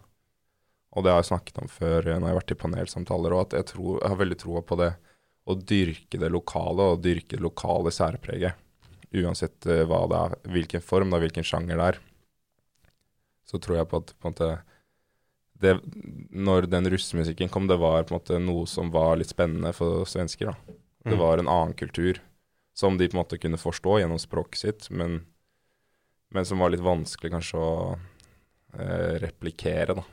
Og 0.91 1.05
det 1.05 1.11
har 1.13 1.21
jeg 1.21 1.29
snakket 1.29 1.59
om 1.61 1.69
før 1.69 2.07
når 2.07 2.15
jeg 2.15 2.25
har 2.25 2.39
vært 2.39 2.53
i 2.55 2.59
panelsamtaler 2.63 3.35
og 3.35 3.43
at 3.45 3.53
jeg, 3.59 3.67
tror, 3.69 3.99
jeg, 3.99 4.09
har 4.09 4.19
veldig 4.19 4.37
troa 4.41 4.63
på 4.65 4.77
det 4.81 4.89
å 5.45 5.55
dyrke 5.55 6.19
det 6.21 6.29
lokale 6.33 6.87
og 6.93 7.03
dyrke 7.05 7.37
det 7.37 7.43
lokale 7.45 7.93
særpreget. 7.93 8.57
Uansett 9.21 9.67
uh, 9.69 9.83
hva 9.87 10.01
det 10.09 10.19
er, 10.19 10.35
hvilken 10.55 10.83
form, 10.83 11.13
da, 11.13 11.21
hvilken 11.21 11.45
sjanger 11.47 11.79
det 11.79 11.87
er. 11.93 12.01
Så 13.47 13.59
tror 13.61 13.81
jeg 13.81 13.89
på 13.91 14.01
at 14.01 14.13
på 14.17 14.27
en 14.27 14.33
måte, 14.33 14.49
det, 15.61 15.75
når 16.29 16.67
den 16.71 16.89
russemusikken 16.91 17.51
kom, 17.53 17.67
det 17.69 17.79
var 17.81 18.03
på 18.03 18.15
en 18.15 18.19
måte 18.19 18.39
noe 18.41 18.67
som 18.69 18.91
var 18.93 19.19
litt 19.19 19.31
spennende 19.33 19.73
for 19.77 20.05
svensker. 20.09 20.51
da. 20.51 20.77
Det 21.03 21.15
mm. 21.15 21.21
var 21.21 21.41
en 21.41 21.51
annen 21.51 21.75
kultur 21.77 22.21
som 22.77 22.97
de 22.97 23.09
på 23.09 23.17
en 23.17 23.21
måte 23.21 23.39
kunne 23.41 23.59
forstå 23.61 23.99
gjennom 24.01 24.19
språket 24.21 24.61
sitt, 24.61 24.89
men, 24.89 25.21
men 26.33 26.47
som 26.47 26.61
var 26.61 26.73
litt 26.73 26.83
vanskelig 26.85 27.33
kanskje 27.33 27.61
å 27.61 27.71
eh, 28.77 29.21
replikere, 29.23 29.97
da. 30.01 30.05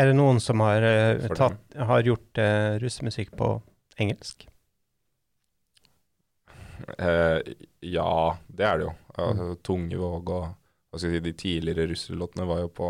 Er 0.00 0.08
det 0.08 0.16
noen 0.16 0.40
som 0.40 0.62
har, 0.64 0.82
eh, 0.86 1.26
tatt, 1.36 1.60
har 1.76 2.06
gjort 2.06 2.40
eh, 2.40 2.78
russemusikk 2.80 3.34
på 3.36 3.54
engelsk? 4.00 4.46
Eh, 6.98 7.38
ja, 7.80 8.38
det 8.48 8.66
er 8.66 8.78
det 8.78 8.86
jo. 8.86 8.94
Altså, 9.12 9.48
Tungevåg 9.62 10.32
og 10.32 10.46
hva 10.92 11.00
skal 11.00 11.12
jeg 11.12 11.20
si, 11.20 11.24
de 11.24 11.34
tidligere 11.40 11.90
russelåtene 11.90 12.46
var 12.48 12.62
jo 12.64 12.70
på 12.72 12.88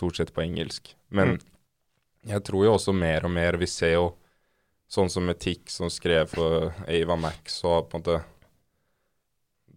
stort 0.00 0.16
sett 0.18 0.32
på 0.34 0.42
engelsk. 0.44 0.94
Men 1.08 1.36
mm. 1.36 1.44
jeg 2.32 2.44
tror 2.48 2.66
jo 2.66 2.74
også 2.76 2.94
mer 2.96 3.26
og 3.28 3.34
mer 3.34 3.58
Vi 3.60 3.68
ser 3.70 3.94
jo 3.96 4.06
sånn 4.90 5.10
som 5.12 5.28
Etikk, 5.32 5.68
som 5.70 5.90
skrev 5.92 6.30
for 6.32 6.72
Ava 6.88 7.16
Max 7.20 7.60
og 7.68 7.90
på 7.90 7.98
en 7.98 8.02
måte 8.02 8.16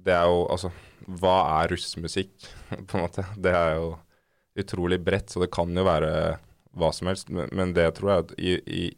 Det 0.05 0.15
er 0.15 0.25
jo 0.29 0.45
Altså, 0.53 0.71
hva 1.19 1.36
er 1.59 1.73
russmusikk, 1.75 2.33
på 2.88 2.97
en 2.97 3.05
måte? 3.05 3.27
Det 3.36 3.53
er 3.53 3.77
jo 3.77 3.93
utrolig 4.59 4.99
bredt, 5.01 5.33
så 5.33 5.41
det 5.41 5.51
kan 5.53 5.73
jo 5.73 5.83
være 5.83 6.38
hva 6.77 6.89
som 6.93 7.09
helst. 7.09 7.29
Men, 7.29 7.73
det 7.73 7.88
tror 7.97 8.09
jeg 8.12 8.23
at 8.23 8.31
i, 8.38 8.51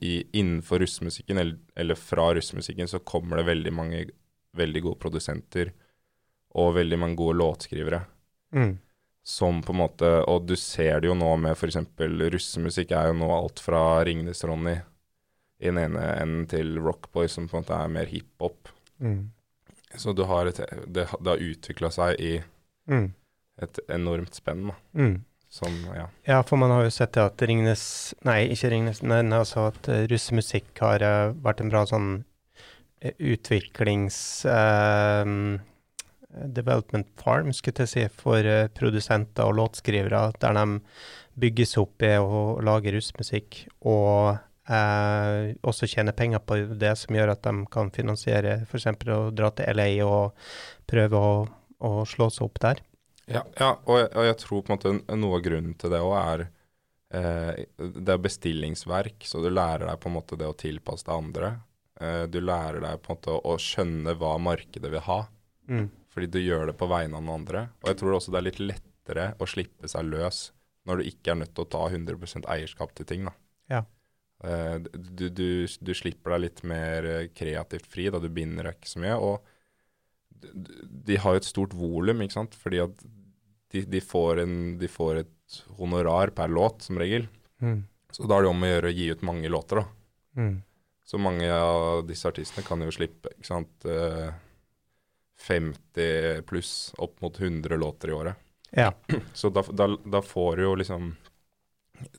i, 0.03 0.15
innenfor 0.35 0.79
russmusikken, 0.83 1.39
eller, 1.39 1.57
eller 1.79 1.97
fra 1.99 2.29
russmusikken, 2.35 2.87
så 2.91 2.99
kommer 2.99 3.39
det 3.39 3.47
veldig 3.49 3.73
mange 3.75 4.03
veldig 4.55 4.81
gode 4.83 4.99
produsenter 4.99 5.71
og 6.59 6.75
veldig 6.77 6.99
mange 6.99 7.19
gode 7.19 7.39
låtskrivere. 7.39 8.01
Mm 8.55 8.75
som 9.25 9.61
på 9.65 9.73
en 9.73 9.79
måte 9.79 10.09
Og 10.29 10.43
du 10.45 10.53
ser 10.59 10.99
det 11.01 11.09
jo 11.09 11.15
nå 11.17 11.31
med 11.41 11.55
f.eks. 11.57 11.79
russemusikk 11.97 12.91
er 12.93 13.09
jo 13.09 13.17
nå 13.17 13.29
alt 13.33 13.61
fra 13.63 13.81
Ringnes-Ronny 14.05 14.75
i 15.57 15.71
den 15.71 15.79
ene 15.81 16.03
enden 16.19 16.43
til 16.51 16.75
Rockboy, 16.83 17.29
som 17.31 17.47
på 17.49 17.57
en 17.57 17.63
måte 17.63 17.77
er 17.77 17.91
mer 17.91 18.09
hiphop. 18.11 18.69
Mm. 18.99 19.31
Så 19.95 20.13
du 20.13 20.25
har 20.27 20.49
et, 20.51 20.59
det, 20.85 21.07
det 21.07 21.31
har 21.31 21.41
utvikla 21.41 21.89
seg 21.95 22.19
i 22.19 22.33
mm. 22.91 23.05
et 23.63 23.79
enormt 23.95 24.35
spenn, 24.35 24.67
da. 24.69 24.75
Mm. 24.99 25.15
Som, 25.55 25.77
ja. 25.95 26.09
ja. 26.27 26.41
for 26.43 26.59
man 26.59 26.73
har 26.75 26.83
jo 26.83 26.91
sett 26.91 27.15
at 27.21 27.39
Ringnes 27.47 27.85
Nei, 28.27 28.41
ikke 28.51 28.73
Ringnes, 28.73 28.99
men 29.07 29.31
altså 29.33 29.69
at 29.69 29.87
uh, 29.87 30.01
russemusikk 30.11 30.83
har 30.83 31.05
uh, 31.05 31.31
vært 31.45 31.63
en 31.63 31.71
bra 31.71 31.85
sånn 31.89 32.09
uh, 32.19 33.13
utviklings... 33.15 34.19
Uh, 34.43 35.63
development 36.55 37.07
farm, 37.21 37.53
skulle 37.53 37.85
jeg 37.85 37.91
si, 37.91 38.07
for 38.21 38.45
uh, 38.45 38.65
produsenter 38.75 39.47
og 39.47 39.57
låtskrivere, 39.59 40.27
der 40.41 40.57
de 40.57 40.81
bygges 41.39 41.75
opp 41.81 42.03
i 42.05 42.15
å 42.19 42.61
lage 42.63 42.93
russmusikk 42.95 43.65
og 43.83 44.37
eh, 44.71 45.53
også 45.67 45.89
tjener 45.89 46.15
penger 46.17 46.41
på 46.45 46.57
det, 46.79 46.93
som 46.99 47.15
gjør 47.17 47.33
at 47.35 47.43
de 47.45 47.65
kan 47.71 47.91
finansiere 47.93 48.61
f.eks. 48.65 48.87
å 49.11 49.19
dra 49.35 49.51
til 49.55 49.77
LA 49.77 49.89
og 50.05 50.49
prøve 50.89 51.21
å, 51.21 51.33
å 51.85 51.93
slå 52.07 52.29
seg 52.33 52.47
opp 52.47 52.61
der. 52.63 52.83
Ja, 53.25 53.41
ja 53.59 53.71
og, 53.83 53.97
jeg, 53.99 54.11
og, 54.13 54.23
jeg, 54.29 54.37
tror 54.41 54.63
på 54.63 54.71
en 54.71 54.77
måte 54.77 55.17
noe 55.17 55.39
av 55.39 55.45
grunnen 55.45 55.77
til 55.81 55.93
det 55.93 56.01
òg 56.05 56.15
er 56.19 56.45
eh, 56.45 57.63
det 57.77 58.15
er 58.15 58.25
bestillingsverk, 58.25 59.25
så 59.27 59.41
du 59.43 59.49
lærer 59.51 59.87
deg 59.89 60.01
på 60.01 60.11
en 60.11 60.17
måte 60.19 60.39
det 60.39 60.49
å 60.49 60.57
tilpasse 60.57 61.07
deg 61.07 61.15
andre. 61.17 61.53
Eh, 62.01 62.23
du 62.31 62.39
lærer 62.43 62.83
deg 62.83 63.01
på 63.01 63.11
en 63.11 63.19
måte 63.19 63.37
å 63.41 63.59
skjønne 63.61 64.17
hva 64.19 64.35
markedet 64.41 64.91
vil 64.93 65.07
ha. 65.09 65.21
Mm. 65.67 65.87
Fordi 66.15 66.29
du 66.31 66.39
gjør 66.39 66.69
det 66.69 66.77
på 66.79 66.87
vegne 66.87 67.19
av 67.19 67.25
noen 67.25 67.41
andre. 67.41 67.65
Og 67.83 67.91
jeg 67.91 67.99
tror 67.99 68.15
også 68.15 68.31
det 68.31 68.39
er 68.39 68.47
litt 68.47 68.61
lettere 68.63 69.25
å 69.35 69.47
slippe 69.49 69.89
seg 69.91 70.07
løs 70.07 70.47
når 70.85 71.01
du 71.01 71.09
ikke 71.09 71.33
er 71.33 71.39
nødt 71.41 71.51
til 71.57 71.65
å 71.65 71.71
ta 71.73 71.81
100% 71.89 72.47
eierskap 72.55 72.93
til 72.95 73.07
ting. 73.09 73.25
da. 73.27 73.33
Ja. 73.73 73.81
Uh, 74.45 74.77
du, 74.93 75.27
du, 75.33 75.47
du, 75.65 75.91
slipper 75.97 76.35
deg 76.35 76.43
litt 76.43 76.61
mer 76.67 77.07
eh, 77.09 77.27
kreativt 77.33 77.87
fri, 77.89 78.05
da 78.13 78.19
du 78.21 78.27
binder 78.29 78.67
deg 78.69 78.77
ikke 78.77 78.91
så 78.91 79.01
mye. 79.01 79.15
Og 79.17 80.45
de 80.45 81.17
har 81.17 81.35
jo 81.35 81.41
et 81.41 81.47
stort 81.47 81.73
volum, 81.75 82.21
ikke 82.21 82.37
sant. 82.37 82.55
Fordi 82.59 82.83
at 82.85 83.03
de, 83.73 83.83
de, 83.89 84.01
får 84.03 84.43
en, 84.43 84.55
de, 84.79 84.91
får 84.91 85.23
et 85.23 85.59
honorar 85.79 86.31
per 86.37 86.53
låt, 86.53 86.85
som 86.85 86.99
regel. 87.01 87.27
Mm. 87.63 87.81
Så 88.13 88.29
da 88.29 88.37
er 88.37 88.45
det 88.45 88.53
om 88.53 88.63
å 88.63 88.71
gjøre 88.71 88.91
å 88.91 88.95
gi 88.95 89.09
ut 89.11 89.27
mange 89.27 89.51
låter, 89.51 89.81
da. 89.81 89.87
Mm. 90.39 90.55
Så 91.05 91.19
mange 91.21 91.49
av 91.53 92.05
disse 92.07 92.29
artistene 92.29 92.65
kan 92.65 92.81
jo 92.81 92.93
slippe 92.93 93.33
ikke 93.35 93.49
sant, 93.49 93.89
uh, 93.89 94.31
50 95.41 96.41
pluss 96.47 96.93
opp 96.97 97.21
mot 97.21 97.39
100 97.39 97.75
låter 97.75 98.09
i 98.09 98.13
året. 98.13 98.35
Ja. 98.71 98.93
Så 99.33 99.49
da, 99.49 99.63
da, 99.71 99.89
da 100.03 100.21
får 100.21 100.57
du 100.57 100.63
jo 100.63 100.75
liksom 100.75 101.15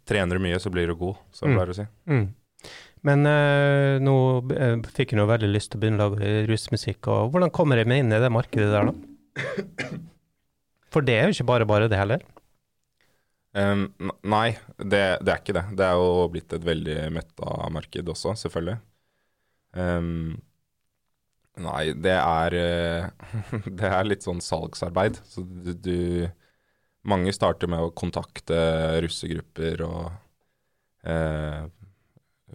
Trener 0.08 0.38
du 0.38 0.40
mye, 0.40 0.56
så 0.56 0.70
blir 0.72 0.88
du 0.88 0.94
god, 0.96 1.18
som 1.36 1.50
jeg 1.50 1.52
mm. 1.52 1.56
pleier 1.58 1.70
å 1.70 1.74
si. 1.76 1.84
Mm. 2.08 2.22
Men 3.04 3.26
øh, 3.28 3.98
nå 4.00 4.14
øh, 4.56 4.78
fikk 4.96 5.12
jeg 5.12 5.18
nå 5.20 5.26
veldig 5.28 5.50
lyst 5.50 5.68
til 5.68 5.76
å 5.76 5.82
begynne 5.82 6.06
å 6.06 6.14
lage 6.14 6.30
rusmusikk. 6.48 7.10
og 7.12 7.34
Hvordan 7.34 7.52
kommer 7.52 7.76
jeg 7.76 7.90
meg 7.90 8.00
inn 8.00 8.14
i 8.16 8.20
det 8.22 8.30
markedet 8.32 8.70
der, 8.72 8.88
da? 8.88 9.90
For 10.94 11.04
det 11.04 11.18
er 11.18 11.28
jo 11.28 11.36
ikke 11.36 11.48
bare 11.50 11.68
bare, 11.68 11.90
det 11.92 12.00
heller? 12.00 12.24
Um, 13.52 13.86
nei, 14.24 14.56
det, 14.80 15.04
det, 15.20 15.28
er 15.28 15.44
ikke 15.44 15.58
det. 15.58 15.66
Det 15.76 15.84
er 15.86 16.00
jo 16.00 16.26
blitt 16.32 16.56
et 16.56 16.64
veldig 16.64 16.98
metta 17.12 17.70
marked 17.72 18.12
også, 18.16 18.32
selvfølgelig. 18.46 18.80
Um, 19.76 20.38
Nei, 21.64 21.94
det 21.96 22.16
er 22.16 22.54
eh, 22.58 23.06
Det 23.80 23.88
er 23.88 24.08
litt 24.08 24.26
sånn 24.26 24.42
salgsarbeid. 24.44 25.20
Så 25.24 25.44
du, 25.46 25.72
du 25.72 25.98
Mange 27.06 27.32
starter 27.32 27.70
med 27.70 27.84
å 27.84 27.94
kontakte 27.94 28.56
russegrupper 29.04 29.84
og 29.86 30.08
eh, 31.06 31.68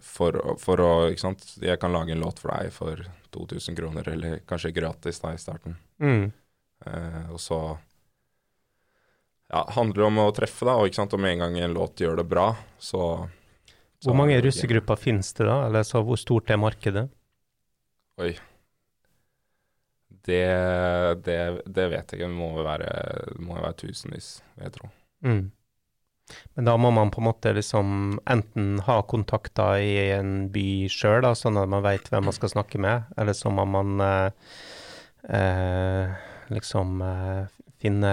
for, 0.02 0.36
for, 0.60 0.82
å 0.82 0.92
Ikke 1.10 1.24
sant. 1.24 1.46
Jeg 1.62 1.80
kan 1.80 1.94
lage 1.94 2.14
en 2.14 2.22
låt 2.22 2.42
for 2.42 2.52
deg 2.52 2.72
for 2.74 3.00
2000 3.32 3.78
kroner, 3.78 4.08
eller 4.12 4.42
kanskje 4.48 4.74
gratis 4.76 5.22
da 5.24 5.32
i 5.32 5.40
starten. 5.40 5.78
Mm. 6.02 6.26
Eh, 6.84 7.32
og 7.32 7.40
så 7.40 7.58
ja, 9.52 9.64
handler 9.76 10.02
det 10.02 10.08
om 10.10 10.20
å 10.20 10.30
treffe, 10.36 10.68
da. 10.68 10.76
Og 10.80 10.90
ikke 10.90 11.00
sant, 11.00 11.16
om 11.16 11.28
en 11.28 11.44
gang 11.46 11.58
en 11.60 11.76
låt 11.76 12.04
gjør 12.04 12.20
det 12.20 12.28
bra, 12.28 12.50
så, 12.76 13.02
så 14.00 14.10
Hvor 14.10 14.20
mange 14.20 14.40
russegrupper 14.44 15.00
finnes 15.00 15.32
det, 15.32 15.48
da? 15.48 15.62
Eller 15.68 15.88
så 15.88 16.04
hvor 16.04 16.20
stort 16.20 16.52
er 16.52 16.60
markedet? 16.60 17.08
Oi 18.20 18.34
det, 20.28 20.44
det, 21.26 21.38
det, 21.66 21.88
vet 21.92 22.12
jeg 22.12 22.20
ikke. 22.20 22.28
Det 22.28 22.36
må 22.36 22.52
jo 22.58 22.66
være, 22.66 22.92
må 23.42 23.58
være 23.58 23.78
tusenvis, 23.84 24.36
vil 24.56 24.68
jeg 24.68 24.76
tro. 24.76 24.92
Mm. 25.26 25.44
Men 26.54 26.68
da 26.68 26.76
må 26.80 26.90
man 26.94 27.10
på 27.12 27.20
en 27.20 27.28
måte 27.28 27.52
liksom 27.56 28.18
enten 28.30 28.76
ha 28.86 29.00
kontakter 29.08 29.82
i 29.82 29.94
en 30.14 30.48
by 30.54 30.88
sjøl, 30.92 31.26
sånn 31.36 31.60
at 31.60 31.70
man 31.70 31.84
veit 31.84 32.08
hvem 32.12 32.28
man 32.28 32.36
skal 32.36 32.52
snakke 32.54 32.80
med, 32.82 33.10
eller 33.18 33.36
så 33.36 33.52
må 33.52 33.66
man 33.68 34.04
eh, 34.04 34.54
eh, 35.38 36.14
liksom 36.52 37.02
eh, 37.04 37.58
finne 37.82 38.12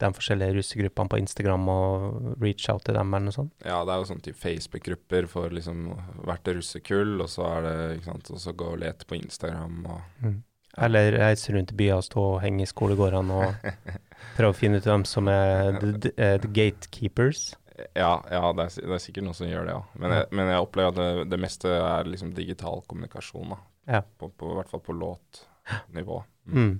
de 0.00 0.10
forskjellige 0.12 0.58
russegruppene 0.58 1.12
på 1.12 1.20
Instagram 1.22 1.70
og 1.72 2.42
reach 2.42 2.68
out 2.72 2.84
til 2.84 2.98
dem, 2.98 3.14
eller 3.14 3.30
noe 3.30 3.36
sånt? 3.38 3.54
Ja, 3.64 3.80
det 3.86 3.94
er 3.94 4.02
jo 4.02 4.10
sånn 4.10 4.24
type 4.24 4.40
Facebook-grupper 4.42 5.30
for 5.32 5.54
liksom 5.54 5.86
hvert 6.26 6.52
russekull, 6.52 7.16
og 7.24 7.32
så 7.32 7.46
er 7.54 7.64
det 7.64 7.76
ikke 7.96 8.10
sant, 8.10 8.32
og 8.34 8.44
så 8.44 8.54
gå 8.58 8.74
og 8.74 8.82
lete 8.84 9.08
på 9.08 9.16
Instagram 9.18 9.80
og 9.88 10.26
mm. 10.26 10.36
Eller 10.84 11.16
reise 11.18 11.54
rundt 11.54 11.72
i 11.74 11.78
byer 11.78 11.98
og 11.98 12.04
stå 12.06 12.24
og 12.34 12.42
henge 12.42 12.64
i 12.64 12.68
skolegårdene 12.70 13.38
og 13.38 13.70
prøve 14.36 14.52
å 14.52 14.56
finne 14.56 14.80
ut 14.80 14.86
hvem 14.88 15.06
som 15.08 15.30
er 15.32 15.78
the, 15.80 16.12
the 16.14 16.50
gatekeepers. 16.50 17.50
Ja, 17.94 18.24
ja 18.30 18.52
det, 18.52 18.64
er, 18.64 18.74
det, 18.82 18.94
er, 18.96 19.02
sikkert 19.02 19.26
noen 19.28 19.38
som 19.38 19.50
gjør 19.50 19.68
det, 19.68 19.76
ja. 19.76 19.82
Men 20.02 20.14
jeg, 20.16 20.28
men 20.34 20.50
jeg 20.50 20.64
opplever 20.64 20.90
at 20.90 20.98
det, 20.98 21.28
det, 21.30 21.40
meste 21.42 21.70
er 21.78 22.10
liksom 22.10 22.34
digital 22.34 22.82
kommunikasjon. 22.90 23.54
da. 23.54 23.58
Ja. 23.98 24.02
På, 24.02 24.30
på, 24.30 24.52
I 24.52 24.58
hvert 24.58 24.72
fall 24.72 24.82
på 24.84 24.96
låtnivå. 24.98 26.20
Mm. 26.50 26.58
Mm. 26.58 26.74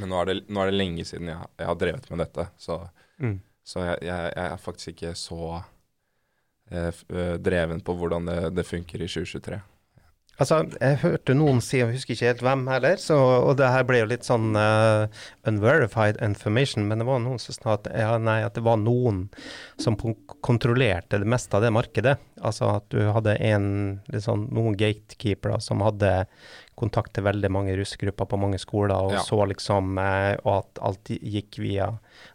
Men 0.00 0.10
nå 0.12 0.20
er, 0.20 0.30
det, 0.30 0.36
nå 0.48 0.62
er, 0.62 0.70
det, 0.70 0.78
lenge 0.78 1.06
siden 1.08 1.32
jeg, 1.32 1.50
jeg, 1.58 1.68
har 1.68 1.78
drevet 1.80 2.08
med 2.12 2.22
dette, 2.22 2.46
så, 2.60 2.78
mm. 3.20 3.36
så 3.66 3.86
jeg, 3.88 4.00
jeg, 4.08 4.32
er 4.46 4.62
faktisk 4.62 4.94
ikke 4.94 5.12
så 5.18 5.50
eh, 6.70 6.88
eh 6.88 7.34
dreven 7.42 7.82
på 7.84 7.96
hvordan 7.98 8.30
det, 8.30 8.38
det 8.56 8.66
funker 8.68 9.02
i 9.02 9.10
2023. 9.10 9.60
Altså, 10.42 10.64
jeg 10.80 10.98
hørte 11.04 11.34
noen 11.36 11.60
si, 11.62 11.78
jeg 11.78 11.92
husker 11.92 12.16
ikke 12.16 12.26
helt 12.32 12.42
hvem 12.42 12.64
heller, 12.66 12.98
så, 12.98 13.16
og 13.46 13.54
det 13.60 13.68
her 13.70 13.84
ble 13.86 14.00
jo 14.00 14.08
litt 14.10 14.26
sånn 14.26 14.56
uh, 14.58 15.06
unverified 15.46 16.18
information, 16.24 16.88
men 16.88 17.02
det 17.02 17.06
var 17.06 17.22
noen 17.22 17.38
som 17.42 17.54
sa 17.54 17.76
at, 17.76 17.86
ja, 17.94 18.16
nei, 18.18 18.40
at 18.42 18.58
det 18.58 18.64
var 18.66 18.80
noen 18.82 19.28
som 19.80 19.94
kontrollerte 19.94 21.22
det 21.22 21.30
meste 21.30 21.54
av 21.54 21.62
det 21.62 21.70
markedet. 21.74 22.16
Altså 22.42 22.72
at 22.80 22.90
du 22.90 22.98
hadde 23.14 23.36
en, 23.46 23.68
sånn, 24.10 24.48
noen 24.54 24.74
gatekeepere 24.78 25.60
som 25.62 25.84
hadde 25.86 26.12
kontakt 26.74 27.14
til 27.14 27.28
veldig 27.28 27.52
mange 27.54 27.78
russegrupper 27.78 28.26
på 28.26 28.40
mange 28.42 28.58
skoler, 28.58 28.96
og 28.98 29.20
ja. 29.20 29.22
så 29.22 29.44
liksom 29.46 29.94
uh, 30.00 30.34
Og 30.42 30.54
at 30.58 30.86
alt 30.90 31.14
gikk 31.14 31.60
via 31.62 31.92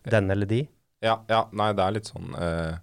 den 0.07 0.31
eller 0.31 0.47
de. 0.47 0.63
Ja, 1.03 1.19
ja, 1.31 1.49
nei, 1.55 1.73
det 1.75 1.83
er 1.83 1.99
litt 1.99 2.07
sånn 2.07 2.31
uh 2.35 2.77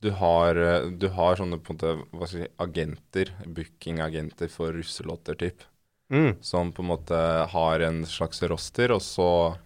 du 0.00 0.10
har, 0.10 0.56
eh, 0.56 0.86
du 0.96 1.08
har, 1.08 1.36
sånne 1.36 1.58
måte, 1.60 1.96
si, 2.30 2.46
agenter, 2.56 3.34
bookingagenter 3.44 4.48
for 4.48 4.72
russelåter, 4.72 5.34
typ. 5.34 5.66
Mm. 6.10 6.40
Som 6.40 6.72
på 6.72 6.82
en 6.82 6.88
måte 6.90 7.18
har 7.52 7.80
en 7.80 8.04
slags 8.06 8.42
roster, 8.42 8.90
og 8.90 9.02
så 9.04 9.56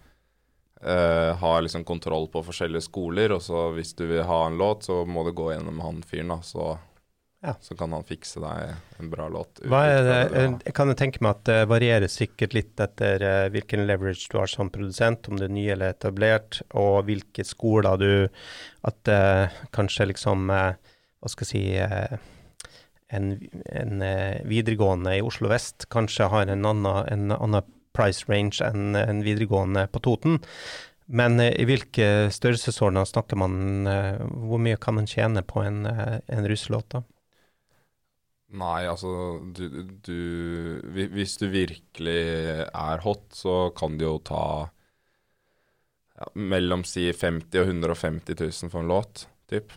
uh, 0.85 1.31
har 1.41 1.61
liksom 1.61 1.85
kontroll 1.87 2.27
på 2.29 2.43
forskjellige 2.45 2.85
skoler. 2.85 3.33
Og 3.33 3.41
så 3.41 3.69
hvis 3.73 3.95
du 3.97 4.05
vil 4.11 4.27
ha 4.27 4.43
en 4.45 4.59
låt, 4.59 4.85
så 4.85 4.99
må 5.09 5.23
du 5.25 5.31
gå 5.33 5.49
gjennom 5.53 5.79
han 5.81 6.03
fyren, 6.05 6.35
da. 6.35 6.41
Så 6.45 6.75
ja. 7.45 7.53
Så 7.61 7.75
kan 7.77 7.93
han 7.93 8.05
fikse 8.07 8.41
deg 8.41 8.99
en 8.99 9.09
bra 9.11 9.27
låt. 9.29 9.61
Er 9.61 10.07
det, 10.07 10.19
jeg 10.65 10.73
kan 10.77 10.89
jo 10.89 10.97
tenke 10.97 11.21
meg 11.21 11.37
at 11.37 11.43
det 11.49 11.57
varierer 11.69 12.11
sikkert 12.11 12.55
litt 12.57 12.81
etter 12.81 13.21
uh, 13.21 13.47
hvilken 13.53 13.85
leverage 13.85 14.31
du 14.31 14.39
har 14.39 14.49
som 14.51 14.71
produsent, 14.73 15.29
om 15.29 15.37
det 15.39 15.49
er 15.49 15.53
ny 15.53 15.65
eller 15.75 15.93
etablert, 15.93 16.61
og 16.73 17.05
hvilke 17.09 17.45
skoler 17.45 18.01
du 18.01 18.09
At 18.85 19.11
uh, 19.11 19.53
kanskje 19.75 20.09
liksom 20.11 20.49
uh, 20.49 20.73
Hva 21.21 21.31
skal 21.31 21.45
jeg 21.45 21.51
si 21.51 22.23
en, 23.15 23.29
en 23.69 24.01
videregående 24.49 25.13
i 25.15 25.23
Oslo 25.23 25.49
vest 25.51 25.85
kanskje 25.93 26.25
har 26.29 26.49
en 26.49 26.65
annen, 26.65 27.05
en 27.05 27.33
annen 27.35 27.67
price 27.95 28.25
range 28.27 28.65
enn 28.65 28.97
en 28.97 29.21
videregående 29.23 29.85
på 29.93 30.01
Toten. 30.03 30.39
Men 31.05 31.37
i 31.39 31.67
hvilke 31.69 32.31
størrelsesordener 32.33 33.05
snakker 33.07 33.39
man? 33.39 33.87
hvor 34.49 34.61
mye 34.61 34.77
kan 34.81 34.97
man 34.97 35.07
tjene 35.09 35.45
på 35.45 35.61
en, 35.63 35.85
en 35.85 36.49
russelåt? 36.49 36.89
da? 36.97 37.03
Nei, 38.55 38.85
altså 38.87 39.11
du, 39.55 39.65
du, 40.05 40.19
Hvis 41.11 41.35
du 41.41 41.47
virkelig 41.51 42.21
er 42.65 43.03
hot, 43.03 43.25
så 43.35 43.55
kan 43.75 43.97
du 43.99 44.05
jo 44.05 44.15
ta 44.23 44.43
ja, 46.15 46.29
mellom 46.39 46.85
si 46.87 47.09
50 47.11 47.59
og 47.59 47.73
150 47.73 48.39
000 48.39 48.71
for 48.71 48.83
en 48.83 48.91
låt, 48.91 49.25
typ. 49.51 49.73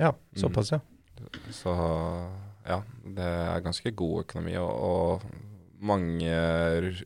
Ja, 0.00 0.14
såpass, 0.36 0.72
ja. 0.72 0.80
Mm. 0.80 1.50
Så 1.54 1.74
ja, 2.64 2.80
det 3.04 3.26
er 3.28 3.64
ganske 3.64 3.92
god 3.92 4.24
økonomi. 4.24 4.56
Og, 4.60 4.72
og 4.72 5.84
mange, 5.84 6.32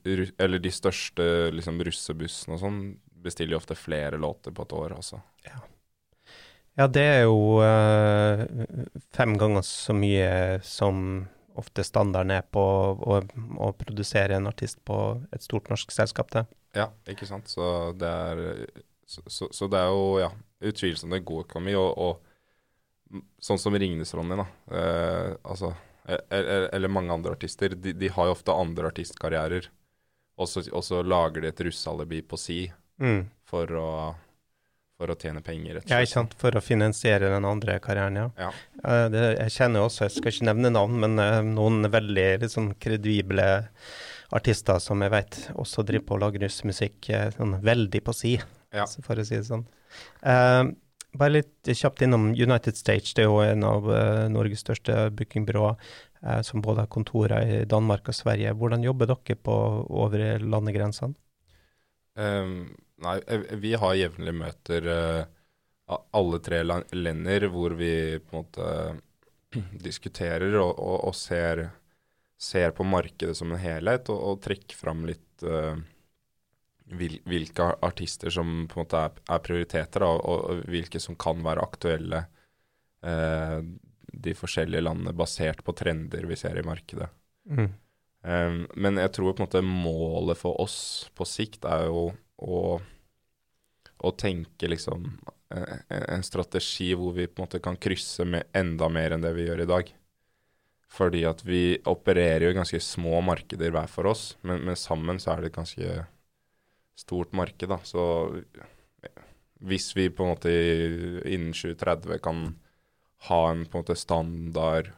eller 0.06 0.62
de 0.62 0.72
største 0.72 1.50
liksom 1.54 1.82
russebussene 1.88 2.56
og 2.56 2.62
sånn, 2.62 2.80
bestiller 3.18 3.56
jo 3.56 3.62
ofte 3.62 3.74
flere 3.74 4.20
låter 4.20 4.54
på 4.54 4.64
et 4.64 4.76
år, 4.78 4.94
altså. 5.00 5.18
Ja. 5.46 5.58
Ja, 6.78 6.86
det 6.86 7.02
er 7.02 7.24
jo 7.26 7.58
uh, 7.58 8.44
fem 9.16 9.34
ganger 9.40 9.64
så 9.66 9.96
mye 9.96 10.60
som 10.62 11.26
ofte 11.58 11.82
standarden 11.82 12.36
er 12.36 12.44
på 12.54 12.62
å, 12.62 13.16
å, 13.58 13.70
produsere 13.74 14.36
en 14.36 14.46
artist 14.46 14.78
på 14.86 14.98
et 15.34 15.42
stort 15.42 15.72
norsk 15.72 15.90
selskap, 15.90 16.30
det. 16.36 16.44
Ja, 16.78 16.86
ikke 17.10 17.26
sant. 17.26 17.50
Så 17.50 17.90
det 17.98 18.06
er, 18.06 18.44
så, 19.08 19.24
så, 19.26 19.48
så 19.50 19.66
det 19.70 19.80
er 19.80 19.90
jo 19.90 20.04
ja, 20.22 20.30
utvilsomt 20.70 21.16
en 21.16 21.26
god 21.26 21.48
økonomi. 21.48 21.74
Og, 21.80 21.98
og 21.98 23.24
sånn 23.42 23.58
som 23.58 23.74
Ringnes-Ronny, 23.74 24.38
da. 24.38 24.46
Eh, 24.78 25.32
altså, 25.50 25.72
eller, 26.06 26.68
eller, 26.76 26.94
mange 26.94 27.16
andre 27.16 27.34
artister. 27.34 27.74
De, 27.74 27.96
de, 27.96 28.12
har 28.14 28.30
jo 28.30 28.36
ofte 28.36 28.54
andre 28.54 28.92
artistkarrierer. 28.92 29.66
Og 30.38 30.46
så 30.46 31.02
lager 31.02 31.42
de 31.42 31.50
et 31.50 31.66
russealibi 31.66 32.22
på 32.22 32.38
si 32.38 32.60
mm. 33.02 33.22
for 33.50 33.74
å 33.74 33.88
for 34.98 35.12
å 35.12 35.16
tjene 35.18 35.40
penger, 35.46 35.76
rett 35.78 35.86
og 35.86 35.92
Ja, 35.92 36.00
ikke 36.02 36.10
sant. 36.16 36.32
For 36.40 36.56
å 36.58 36.62
finansiere 36.64 37.30
den 37.30 37.46
andre 37.46 37.76
karrieren, 37.82 38.16
ja. 38.18 38.26
Ja. 38.40 38.48
Eh, 38.82 39.04
det, 39.14 39.22
jeg 39.44 39.54
kjenner 39.54 39.86
også, 39.86 40.08
jeg 40.08 40.16
skal 40.16 40.32
ikke 40.34 40.48
nevne 40.50 40.72
navn, 40.74 40.98
men 41.04 41.14
eh, 41.22 41.38
noen 41.46 41.86
veldig 41.92 42.48
sånn 42.50 42.72
kredible 42.82 43.46
artister 44.34 44.82
som 44.82 45.00
jeg 45.06 45.14
vet 45.14 45.38
også 45.54 45.84
driver 45.86 46.08
på 46.08 46.18
og 46.18 46.24
lager 46.26 46.44
russmusikk, 46.48 46.98
eh, 47.14 47.30
sånn 47.36 47.54
veldig 47.64 48.02
på 48.08 48.16
si, 48.16 48.34
Ja. 48.74 48.84
for 49.06 49.14
å 49.22 49.24
si 49.24 49.38
det 49.38 49.46
sånn. 49.46 49.64
Bare 51.18 51.32
litt 51.32 51.70
kjapt 51.72 52.02
innom 52.04 52.26
United 52.36 52.76
Stage. 52.76 53.14
Det 53.16 53.22
er 53.24 53.30
jo 53.30 53.38
en 53.40 53.62
av 53.64 53.86
Norges 54.28 54.60
største 54.60 55.06
bookingbyråer, 55.16 55.78
som 56.44 56.60
både 56.60 56.82
har 56.84 56.90
kontorer 56.92 57.48
i 57.48 57.62
Danmark 57.64 58.10
og 58.12 58.14
Sverige. 58.18 58.52
Hvordan 58.52 58.84
jobber 58.84 59.08
dere 59.08 59.38
på 59.40 59.54
over 59.88 60.20
landegrensene? 60.44 61.14
Ehm, 62.20 62.74
nei, 63.04 63.18
eh, 63.26 63.56
vi 63.62 63.74
har 63.78 63.98
jevnlige 63.98 64.36
møter 64.36 64.88
av 64.92 65.26
a- 65.88 66.04
alle 66.18 66.38
tre 66.44 66.62
lender 66.92 67.48
hvor 67.52 67.74
vi 67.78 68.18
på 68.20 68.36
en 68.36 68.42
måte 68.42 68.66
diskuterer 69.88 70.58
og, 70.60 70.74
og, 70.76 70.98
og 71.08 71.14
ser, 71.16 71.68
ser 72.36 72.74
på 72.76 72.84
markedet 72.84 73.36
som 73.38 73.52
en 73.52 73.62
helhet, 73.62 74.10
og, 74.12 74.20
og 74.32 74.42
trekker 74.44 74.76
fram 74.76 75.06
litt 75.08 75.46
uh, 75.48 75.78
hvil, 76.92 77.18
hvilke 77.28 77.70
artister 77.84 78.32
som 78.34 78.66
på 78.68 78.78
en 78.78 78.84
måte 78.84 79.00
er, 79.06 79.16
er 79.32 79.44
prioriteter, 79.44 80.04
da, 80.04 80.12
og, 80.18 80.44
og 80.52 80.62
hvilke 80.68 81.00
som 81.00 81.16
kan 81.16 81.40
være 81.46 81.64
aktuelle 81.64 82.24
uh, 83.06 83.60
de 84.12 84.34
forskjellige 84.36 84.84
landene, 84.84 85.16
basert 85.16 85.64
på 85.64 85.72
trender 85.76 86.28
vi 86.28 86.36
ser 86.36 86.58
i 86.60 86.66
markedet. 86.66 87.08
Mm. 87.48 87.68
Um, 88.28 88.64
men 88.74 88.98
jeg 88.98 89.12
tror 89.14 89.32
på 89.32 89.40
en 89.40 89.46
måte 89.46 89.64
målet 89.64 90.40
for 90.40 90.58
oss 90.60 90.78
på 91.16 91.24
sikt 91.28 91.64
er 91.68 91.86
jo 91.88 92.10
å, 92.38 92.78
å 93.98 94.12
tenke 94.18 94.70
liksom 94.70 95.06
eh, 95.54 95.78
en, 95.88 96.04
en 96.18 96.26
strategi 96.26 96.92
hvor 96.94 97.16
vi 97.16 97.26
på 97.26 97.40
en 97.42 97.48
måte 97.48 97.62
kan 97.64 97.78
krysse 97.80 98.26
med 98.28 98.50
enda 98.56 98.90
mer 98.92 99.16
enn 99.16 99.24
det 99.24 99.34
vi 99.36 99.48
gjør 99.48 99.64
i 99.64 99.70
dag. 99.72 99.94
Fordi 100.88 101.24
at 101.28 101.42
vi 101.44 101.62
opererer 101.90 102.46
jo 102.46 102.52
i 102.54 102.56
ganske 102.56 102.80
små 102.80 103.20
markeder 103.24 103.74
hver 103.74 103.90
for 103.92 104.08
oss, 104.08 104.30
men, 104.40 104.62
men 104.64 104.78
sammen 104.78 105.20
så 105.20 105.34
er 105.34 105.44
det 105.44 105.52
et 105.52 105.58
ganske 105.58 105.98
stort 106.98 107.34
marked. 107.36 107.68
da. 107.68 107.78
Så 107.84 108.02
hvis 109.58 109.90
vi 109.96 110.08
på 110.10 110.24
en 110.24 110.32
måte 110.32 110.54
innen 111.28 111.52
2030 111.52 112.22
kan 112.24 112.46
ha 113.28 113.42
en 113.50 113.66
på 113.66 113.78
en 113.78 113.82
måte 113.82 113.98
standard 113.98 114.92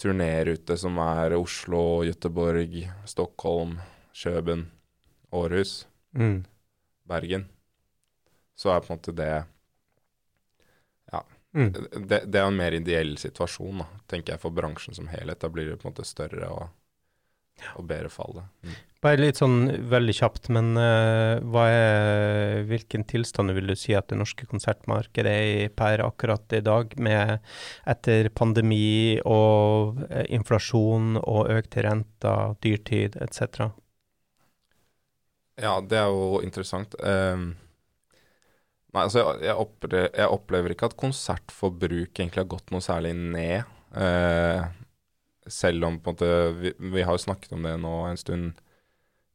turnerute 0.00 0.76
som 0.80 0.96
er 1.02 1.36
Oslo, 1.36 2.02
Göteborg, 2.04 2.82
Stockholm, 3.08 3.78
Kjøben, 4.16 4.66
Århus, 5.30 5.84
Mm. 6.16 6.42
Bergen, 7.10 7.48
så 8.58 8.74
er 8.74 8.84
på 8.84 8.92
en 8.92 8.98
måte 8.98 9.16
det 9.16 9.32
Mm. 11.54 11.72
det, 12.06 12.20
det 12.30 12.38
er 12.38 12.46
en 12.46 12.58
mer 12.58 12.74
ideell 12.76 13.16
situasjon, 13.18 13.82
da, 13.82 13.88
tenker 14.10 14.36
jeg, 14.36 14.42
for 14.44 14.54
bransjen 14.54 14.94
som 14.94 15.08
helhet. 15.10 15.40
Da 15.42 15.50
blir 15.50 15.66
det 15.66 15.80
på 15.80 15.88
en 15.88 15.94
måte 15.94 16.06
større 16.06 16.46
og, 16.54 16.68
og 17.74 17.88
bedre 17.90 18.10
fall. 18.12 18.42
Mm. 18.62 18.76
Bare 19.00 19.22
litt 19.22 19.40
sånn 19.40 19.64
veldig 19.90 20.14
kjapt, 20.14 20.50
men 20.52 20.74
uh, 20.76 21.40
er, 21.64 22.60
hvilken 22.68 23.06
tilstand 23.08 23.54
vil 23.56 23.72
du 23.72 23.74
si 23.78 23.96
at 23.96 24.10
det 24.12 24.20
norske 24.20 24.46
konsertmarkedet 24.50 25.32
er 25.32 25.64
i 25.64 25.68
per 25.72 26.04
akkurat 26.04 26.52
i 26.54 26.62
dag, 26.64 26.94
med 27.00 27.38
etter 27.88 28.30
pandemi 28.36 29.18
og 29.24 30.04
uh, 30.04 30.22
inflasjon 30.28 31.16
og 31.24 31.50
økte 31.56 31.86
renter, 31.88 32.58
dyrtid 32.62 33.18
etc.? 33.24 33.72
Ja, 35.60 35.74
det 35.84 35.98
er 36.00 36.08
jo 36.08 36.40
interessant. 36.44 36.94
Um, 37.04 37.52
nei, 38.94 39.02
altså 39.04 39.20
jeg, 39.20 39.42
jeg, 39.50 39.56
opplever, 39.60 40.08
jeg 40.16 40.36
opplever 40.36 40.74
ikke 40.74 40.88
at 40.90 40.98
konsertforbruk 41.00 42.14
egentlig 42.14 42.42
har 42.42 42.50
gått 42.50 42.72
noe 42.72 42.84
særlig 42.84 43.12
ned. 43.18 43.68
Uh, 43.92 44.64
selv 45.50 45.88
om 45.88 45.98
på 46.00 46.12
en 46.12 46.16
måte 46.16 46.32
vi, 46.60 46.72
vi 46.94 47.04
har 47.04 47.16
jo 47.16 47.24
snakket 47.26 47.54
om 47.56 47.66
det 47.66 47.76
nå 47.82 47.94
en 48.08 48.20
stund. 48.20 48.66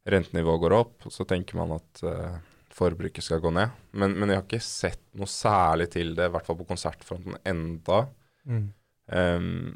Rentenivået 0.05 0.61
går 0.61 0.75
opp, 0.77 1.07
så 1.09 1.25
tenker 1.25 1.57
man 1.57 1.75
at 1.77 2.01
uh, 2.05 2.37
forbruket 2.75 3.25
skal 3.25 3.41
gå 3.41 3.51
ned. 3.53 3.73
Men, 3.97 4.13
men 4.17 4.31
jeg 4.31 4.41
har 4.41 4.47
ikke 4.47 4.61
sett 4.61 5.01
noe 5.17 5.29
særlig 5.29 5.89
til 5.95 6.13
det, 6.17 6.29
i 6.29 6.33
hvert 6.33 6.45
fall 6.47 6.59
på 6.59 6.67
konsertfronten 6.69 7.37
enda. 7.47 8.03
Mm. 8.45 8.67
Um, 9.09 9.71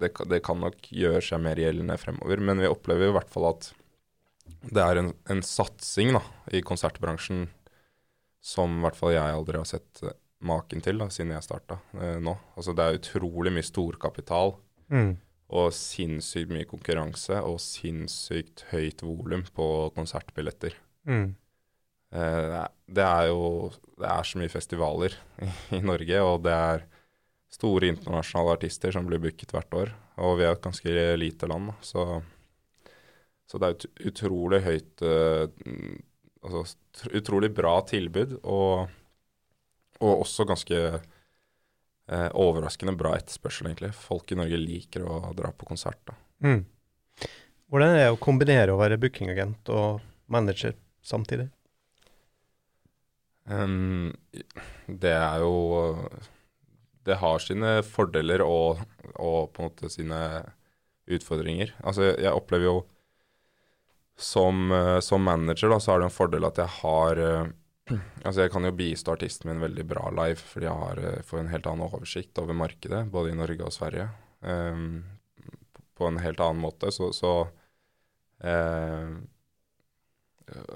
det, 0.00 0.14
det 0.30 0.40
kan 0.46 0.58
nok 0.62 0.90
gjøre 0.94 1.22
seg 1.24 1.42
mer 1.44 1.60
gjeldende 1.60 1.98
fremover, 2.00 2.42
men 2.42 2.62
vi 2.62 2.70
opplever 2.70 3.10
i 3.10 3.14
hvert 3.14 3.30
fall 3.30 3.50
at 3.52 3.70
det 4.62 4.82
er 4.84 4.98
en, 5.00 5.12
en 5.32 5.40
satsing 5.42 6.12
da, 6.16 6.20
i 6.52 6.60
konsertbransjen 6.66 7.46
som 8.40 8.78
i 8.78 8.82
hvert 8.84 8.96
fall 8.96 9.12
jeg 9.14 9.34
aldri 9.36 9.58
har 9.60 9.68
sett 9.68 10.02
eh, 10.04 10.14
maken 10.48 10.80
til 10.84 10.98
da, 11.00 11.08
siden 11.12 11.32
jeg 11.34 11.44
starta 11.44 11.78
eh, 12.00 12.16
nå. 12.24 12.32
Altså 12.56 12.72
det 12.76 12.84
er 12.86 12.98
utrolig 13.00 13.52
mye 13.56 13.66
storkapital 13.66 14.56
Mm. 14.90 15.12
og 15.54 15.68
sinnssykt 15.70 16.50
mye 16.50 16.66
konkurranse 16.66 17.36
og 17.46 17.60
sinnssykt 17.62 18.64
høyt 18.72 19.04
volum 19.06 19.44
på 19.54 19.66
konsertbilletter. 19.94 20.74
Mm. 21.06 21.28
Eh, 22.10 22.40
det 22.50 22.56
er- 22.58 22.72
det 22.90 23.04
er 23.06 23.26
jo 23.28 23.70
Det 24.00 24.08
er 24.08 24.22
så 24.26 24.38
mye 24.40 24.48
festivaler 24.50 25.14
i, 25.42 25.46
i 25.78 25.80
Norge, 25.80 26.18
og 26.24 26.42
det 26.42 26.52
er 26.56 26.82
store 27.52 27.86
internasjonale 27.92 28.56
artister 28.56 28.90
som 28.92 29.06
blir 29.06 29.20
booket 29.22 29.52
hvert 29.52 29.70
år. 29.78 29.92
Og 30.18 30.38
vi 30.38 30.44
er 30.48 30.52
et 30.56 30.62
ganske 30.62 31.16
lite 31.18 31.46
land, 31.46 31.68
da, 31.70 31.74
så, 31.82 32.22
så 33.50 33.58
det 33.58 33.66
er 33.66 33.76
ut, 33.76 33.86
utrolig 34.12 34.62
høyt 34.66 35.04
eh, 35.06 35.50
Altså 36.40 36.62
utrolig 37.12 37.50
bra 37.52 37.74
tilbud, 37.84 38.38
og, 38.48 38.88
og 40.00 40.22
også 40.22 40.46
ganske 40.48 40.78
eh, 40.80 42.28
overraskende 42.32 42.94
bra 42.96 43.10
etterspørsel, 43.18 43.68
egentlig. 43.68 43.90
Folk 43.92 44.32
i 44.32 44.38
Norge 44.40 44.56
liker 44.62 45.04
å 45.04 45.18
dra 45.36 45.50
på 45.52 45.68
konsert. 45.68 46.00
da. 46.08 46.14
Mm. 46.40 46.62
Hvordan 47.68 47.92
er 47.92 48.00
det 48.00 48.06
å 48.14 48.16
kombinere 48.24 48.72
å 48.72 48.80
være 48.80 48.96
bookingagent 49.02 49.68
og 49.76 50.00
manager 50.32 50.72
samtidig? 51.04 51.50
Um, 53.44 54.14
det 54.86 55.12
er 55.12 55.44
jo 55.44 56.08
Det 57.04 57.16
har 57.20 57.44
sine 57.44 57.80
fordeler 57.84 58.44
og, 58.44 58.80
og 59.16 59.52
på 59.52 59.60
en 59.60 59.68
måte 59.68 59.92
sine 59.92 60.22
utfordringer. 61.10 61.74
Altså, 61.84 62.14
jeg 62.16 62.32
opplever 62.32 62.68
jo 62.70 62.74
som, 64.20 64.72
eh, 64.72 65.00
som 65.00 65.22
manager, 65.24 65.72
da, 65.72 65.80
så 65.80 65.94
er 65.94 66.02
det 66.02 66.10
en 66.10 66.14
fordel 66.14 66.46
at 66.48 66.60
jeg 66.60 66.74
har 66.80 67.24
eh, 67.24 67.48
Altså, 68.24 68.44
jeg 68.44 68.52
kan 68.54 68.66
jo 68.68 68.76
bistå 68.76 69.14
artisten 69.16 69.50
min 69.50 69.62
veldig 69.64 69.84
bra 69.88 70.10
live, 70.14 70.38
fordi 70.52 70.68
jeg 70.68 70.82
har, 70.82 71.00
eh, 71.08 71.22
får 71.26 71.40
en 71.40 71.50
helt 71.50 71.66
annen 71.66 71.86
oversikt 71.88 72.38
over 72.38 72.54
markedet, 72.56 73.00
både 73.10 73.32
i 73.32 73.38
Norge 73.38 73.66
og 73.66 73.74
Sverige. 73.74 74.10
um, 74.40 75.02
på 76.00 76.06
en 76.08 76.16
helt 76.22 76.40
annen 76.40 76.62
måte, 76.62 76.88
så, 76.96 77.10
så 77.12 77.32
uh, 78.40 79.10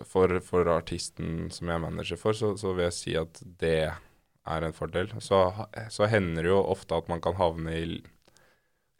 for, 0.05 0.35
for 0.45 0.69
artisten 0.69 1.47
som 1.55 1.71
jeg 1.71 1.79
er 1.79 1.81
manager 1.81 2.21
for, 2.21 2.37
så, 2.37 2.51
så 2.61 2.75
vil 2.75 2.85
jeg 2.91 2.97
si 2.99 3.15
at 3.17 3.41
det 3.63 3.79
er 3.89 4.67
en 4.67 4.77
fordel. 4.77 5.15
Så, 5.25 5.39
så 5.91 6.11
hender 6.13 6.45
det 6.45 6.53
jo 6.53 6.61
ofte 6.61 6.99
at 6.99 7.09
man 7.09 7.23
kan 7.25 7.39
havne 7.39 7.73
i 7.73 7.87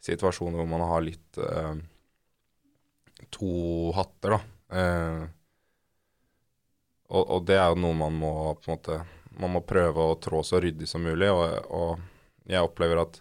situasjoner 0.05 0.57
hvor 0.57 0.69
man 0.69 0.85
har 0.85 1.05
litt 1.05 1.39
eh, 1.41 1.75
to 3.33 3.91
hatter, 3.95 4.35
da. 4.37 4.39
Eh, 4.79 5.23
og, 7.13 7.23
og 7.37 7.45
det 7.45 7.57
er 7.59 7.69
jo 7.71 7.79
noe 7.83 7.97
man 7.97 8.15
må 8.17 8.31
på 8.57 8.71
en 8.71 8.75
måte 8.77 8.95
Man 9.37 9.51
må 9.53 9.59
prøve 9.67 9.99
å 9.99 10.15
trå 10.23 10.39
så 10.47 10.61
ryddig 10.63 10.87
som 10.87 11.03
mulig, 11.03 11.27
og, 11.27 11.65
og 11.75 12.47
jeg 12.49 12.63
opplever 12.63 13.01
at 13.01 13.17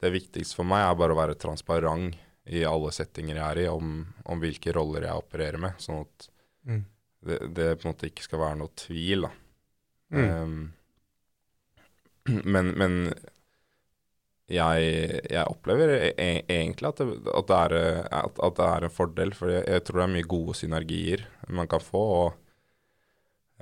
det 0.00 0.10
viktigste 0.14 0.56
for 0.56 0.64
meg 0.68 0.86
er 0.86 0.96
bare 0.96 1.12
å 1.12 1.18
være 1.18 1.36
transparent 1.40 2.16
i 2.48 2.62
alle 2.68 2.90
settinger 2.92 3.36
jeg 3.36 3.44
er 3.44 3.60
i, 3.62 3.66
om, 3.68 4.06
om 4.24 4.40
hvilke 4.40 4.72
roller 4.76 5.04
jeg 5.06 5.20
opererer 5.20 5.60
med. 5.60 5.76
Sånn 5.80 6.00
at 6.04 6.30
Mm. 6.64 6.78
det, 7.20 7.38
det 7.52 7.64
på 7.76 7.84
en 7.84 7.90
måte 7.92 8.08
ikke 8.08 8.24
skal 8.24 8.40
være 8.40 8.56
noe 8.56 8.72
tvil, 8.80 9.26
da. 9.26 9.30
Mm. 10.16 10.24
Ehm, 10.24 10.72
men, 12.54 12.70
men 12.80 12.94
jeg, 14.52 15.20
jeg 15.30 15.46
opplever 15.48 15.88
e 15.96 16.08
e 16.20 16.30
egentlig 16.48 16.88
at 16.90 16.98
det, 17.00 17.06
at, 17.32 17.46
det 17.48 17.58
er, 17.58 17.74
at, 18.12 18.40
at 18.44 18.56
det 18.58 18.66
er 18.68 18.84
en 18.84 18.92
fordel, 18.92 19.32
for 19.34 19.48
jeg, 19.48 19.64
jeg 19.66 19.84
tror 19.84 20.00
det 20.02 20.04
er 20.08 20.14
mye 20.18 20.28
gode 20.34 20.54
synergier 20.58 21.22
man 21.48 21.68
kan 21.70 21.80
få. 21.80 22.02
Og, 22.18 22.34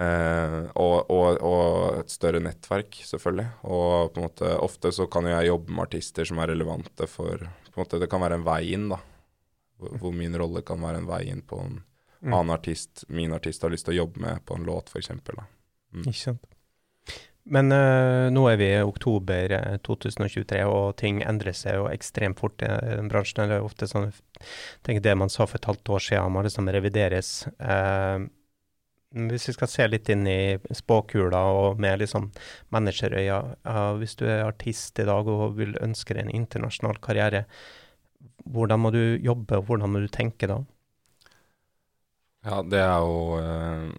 eh, 0.02 0.58
og, 0.74 0.96
og, 1.12 1.38
og 1.46 2.00
et 2.00 2.10
større 2.10 2.40
nettverk, 2.42 2.98
selvfølgelig. 3.06 3.46
Og 3.62 4.10
på 4.12 4.20
en 4.20 4.26
måte, 4.26 4.50
ofte 4.58 4.92
så 4.94 5.06
kan 5.12 5.28
jeg 5.30 5.50
jobbe 5.52 5.70
med 5.72 5.86
artister 5.86 6.28
som 6.28 6.42
er 6.42 6.50
relevante 6.54 7.06
for 7.10 7.46
måte, 7.78 8.00
Det 8.02 8.10
kan 8.10 8.20
være 8.20 8.40
en 8.40 8.44
vei 8.44 8.74
inn, 8.74 8.90
da. 8.92 8.98
Hvor, 9.78 9.96
hvor 10.02 10.12
min 10.18 10.34
rolle 10.36 10.60
kan 10.66 10.82
være 10.82 11.00
en 11.02 11.08
vei 11.10 11.24
inn 11.30 11.42
på 11.46 11.62
en 11.62 11.80
Mm. 12.22 12.34
annen 12.36 12.52
artist 12.54 13.00
min 13.10 13.32
artist 13.34 13.64
har 13.66 13.70
lyst 13.72 13.82
til 13.88 13.96
å 13.96 14.04
jobbe 14.04 14.20
med 14.22 14.44
på 14.46 14.54
en 14.54 14.62
låt, 14.62 14.92
f.eks. 14.92 15.08
Ikke 15.10 16.12
sant. 16.14 16.51
Men 17.42 17.72
uh, 17.74 18.28
nå 18.30 18.44
er 18.46 18.58
vi 18.60 18.68
i 18.70 18.84
oktober 18.86 19.50
eh, 19.56 19.78
2023, 19.82 20.60
og 20.68 20.94
ting 21.00 21.18
endrer 21.26 21.56
seg 21.58 21.80
jo 21.80 21.88
ekstremt 21.90 22.38
fort 22.38 22.62
i 22.62 22.68
den 22.68 23.10
bransjen. 23.10 23.42
Eller 23.44 23.66
ofte 23.66 23.88
sånn 23.90 24.12
tenk 24.86 25.02
Det 25.02 25.16
man 25.18 25.32
sa 25.32 25.48
for 25.48 25.58
et 25.58 25.66
halvt 25.66 25.90
år 25.96 26.06
siden, 26.06 26.32
må 26.34 26.44
liksom 26.46 26.70
revideres. 26.70 27.32
Uh, 27.58 28.30
Hvis 29.12 29.50
vi 29.50 29.56
skal 29.58 29.68
se 29.68 29.88
litt 29.90 30.08
inn 30.08 30.22
i 30.30 30.56
spåkula 30.72 31.42
og 31.52 31.80
med 31.82 31.98
liksom 32.00 32.30
menneskerøya 32.72 33.40
uh, 33.66 33.92
hvis 34.00 34.14
du 34.16 34.24
er 34.24 34.46
artist 34.46 35.02
i 35.02 35.08
dag 35.08 35.28
og 35.28 35.58
vil 35.58 35.74
ønske 35.82 36.14
deg 36.14 36.24
en 36.24 36.36
internasjonal 36.38 37.02
karriere, 37.02 37.44
hvordan 38.46 38.80
må 38.80 38.94
du 38.94 39.02
jobbe, 39.22 39.58
og 39.58 39.66
hvordan 39.66 39.92
må 39.92 40.02
du 40.02 40.08
tenke 40.12 40.48
da? 40.50 40.62
Ja, 42.42 42.62
det 42.66 42.80
er 42.82 42.96
jo 43.04 43.18
eh, 43.38 43.92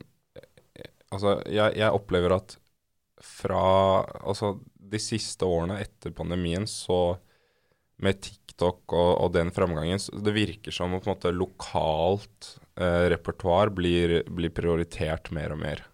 Altså, 1.13 1.37
jeg, 1.45 1.75
jeg, 1.77 1.93
opplever 1.93 2.33
at 2.39 2.55
fra 3.23 4.03
Altså, 4.19 4.57
de 4.75 4.99
siste 5.01 5.47
årene 5.47 5.79
etter 5.81 6.13
pandemien, 6.15 6.67
så 6.69 7.17
med 8.03 8.19
TikTok 8.23 8.93
og, 8.93 9.11
og 9.23 9.31
den 9.35 9.51
framgangen, 9.53 10.01
det 10.25 10.35
virker 10.35 10.75
som 10.75 10.93
på 10.95 11.01
en 11.03 11.13
måte 11.13 11.31
lokalt 11.33 12.55
eh, 12.75 13.07
repertoar 13.13 13.71
blir, 13.75 14.21
blir, 14.27 14.51
prioritert 14.55 15.31
mer 15.35 15.55
og 15.55 15.61
mer. 15.63 15.85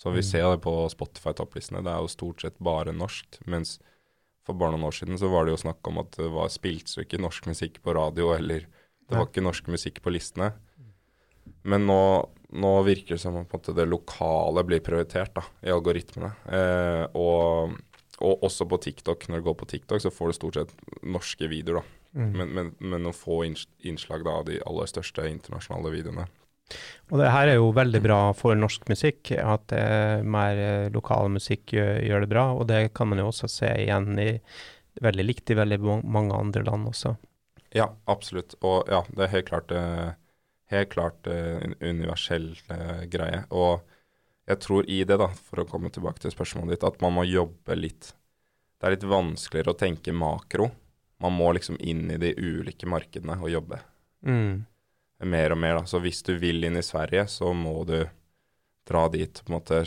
Så 0.00 0.12
vi 0.14 0.22
mm. 0.24 0.28
ser 0.30 0.46
det 0.48 0.62
på 0.64 0.74
Spotify-topplistene. 0.88 1.82
Det 1.84 1.92
er 1.92 2.00
jo 2.00 2.12
stort 2.12 2.44
sett 2.44 2.56
bare 2.64 2.94
norsk. 2.96 3.42
Mens 3.52 3.76
for 4.46 4.56
bare 4.56 4.72
noen 4.72 4.88
år 4.88 4.96
siden 4.96 5.20
så 5.20 5.28
var 5.28 5.44
det 5.44 5.54
jo 5.54 5.62
snakk 5.66 5.90
om 5.90 6.00
at 6.00 6.16
det 6.16 6.30
var 6.32 6.48
spilt 6.52 6.88
jo 6.96 7.04
ikke 7.04 7.20
norsk 7.20 7.50
musikk 7.50 7.82
på 7.84 7.94
radio, 7.98 8.32
eller 8.32 8.64
det 8.64 9.18
var 9.18 9.28
ikke 9.28 9.44
norsk 9.44 9.68
musikk 9.74 10.00
på 10.04 10.14
listene. 10.14 10.54
Men 11.68 11.84
nå, 11.90 12.00
nå 12.52 12.72
virker 12.86 13.14
det 13.14 13.22
som 13.22 13.36
om 13.38 13.46
det 13.46 13.86
lokale 13.86 14.64
blir 14.66 14.82
prioritert 14.82 15.34
da, 15.36 15.44
i 15.62 15.70
algoritmene. 15.74 16.32
Eh, 16.50 17.04
og, 17.14 17.76
og, 18.18 18.44
også 18.48 18.66
på 18.70 18.80
TikTok. 18.88 19.28
Når 19.28 19.40
du 19.40 19.48
går 19.50 19.58
på 19.62 19.70
TikTok, 19.70 20.02
så 20.02 20.12
får 20.14 20.32
du 20.32 20.38
stort 20.38 20.58
sett 20.58 20.74
norske 21.02 21.50
videoer. 21.50 21.80
da. 21.80 21.96
Mm. 22.20 22.30
Men, 22.34 22.52
men, 22.56 22.74
men 22.82 23.04
noen 23.06 23.14
få 23.14 23.44
innslag 23.46 24.26
da, 24.26 24.40
av 24.40 24.48
de 24.50 24.58
aller 24.66 24.90
største 24.90 25.28
internasjonale 25.30 25.94
videoene. 25.94 26.26
Og 27.10 27.18
det 27.18 27.30
her 27.34 27.50
er 27.50 27.58
jo 27.58 27.72
veldig 27.74 28.00
bra 28.02 28.18
for 28.38 28.58
norsk 28.58 28.86
musikk, 28.90 29.32
at 29.34 29.72
eh, 29.74 30.20
mer 30.22 30.58
eh, 30.58 30.90
lokal 30.94 31.30
musikk 31.34 31.74
gjør, 31.74 31.96
gjør, 32.06 32.24
det 32.24 32.30
bra. 32.30 32.44
Og 32.54 32.68
det 32.70 32.82
kan 32.94 33.10
man 33.10 33.22
jo 33.22 33.30
også 33.30 33.50
se 33.50 33.72
igjen 33.84 34.14
i 34.22 34.30
veldig 35.00 35.26
likt 35.26 35.50
i 35.50 35.58
veldig 35.58 35.80
mange 36.02 36.36
andre 36.36 36.64
land 36.66 36.90
også. 36.90 37.14
Ja, 37.74 37.88
absolutt. 38.10 38.56
Og 38.66 38.90
ja, 38.90 39.04
det 39.14 39.26
er 39.26 39.34
helt 39.36 39.50
klart, 39.50 39.74
eh, 39.74 40.14
helt 40.70 40.92
klart 40.92 41.26
en 41.30 41.74
universell 41.80 42.52
greie. 43.10 43.42
Og 43.50 43.82
jeg 44.50 44.62
tror 44.64 44.86
i 44.90 45.02
det, 45.04 45.18
da, 45.20 45.28
for 45.50 45.62
å 45.62 45.68
komme 45.68 45.90
tilbake 45.92 46.22
til 46.22 46.34
spørsmålet 46.34 46.76
ditt, 46.76 46.86
at 46.86 47.00
man 47.02 47.14
må 47.18 47.26
jobbe 47.28 47.76
litt 47.78 48.14
Det 48.80 48.88
er 48.88 48.94
litt 48.94 49.04
vanskeligere 49.04 49.74
å 49.74 49.76
tenke 49.76 50.14
makro 50.16 50.70
man 51.20 51.32
må 51.32 51.52
liksom 51.52 51.76
inn 51.80 52.10
i 52.10 52.16
de 52.16 52.32
ulike 52.36 52.88
markedene 52.88 53.36
og 53.40 53.52
jobbe. 53.52 53.80
Mm. 54.24 54.64
Mer 55.28 55.52
og 55.52 55.58
mer, 55.60 55.74
da. 55.76 55.84
Så 55.86 56.00
hvis 56.00 56.22
du 56.24 56.32
vil 56.40 56.64
inn 56.64 56.80
i 56.80 56.84
Sverige, 56.84 57.26
så 57.28 57.52
må 57.52 57.82
du 57.84 57.98
dra 58.88 59.02
dit, 59.12 59.42
på 59.44 59.52
en 59.52 59.58
måte 59.58 59.82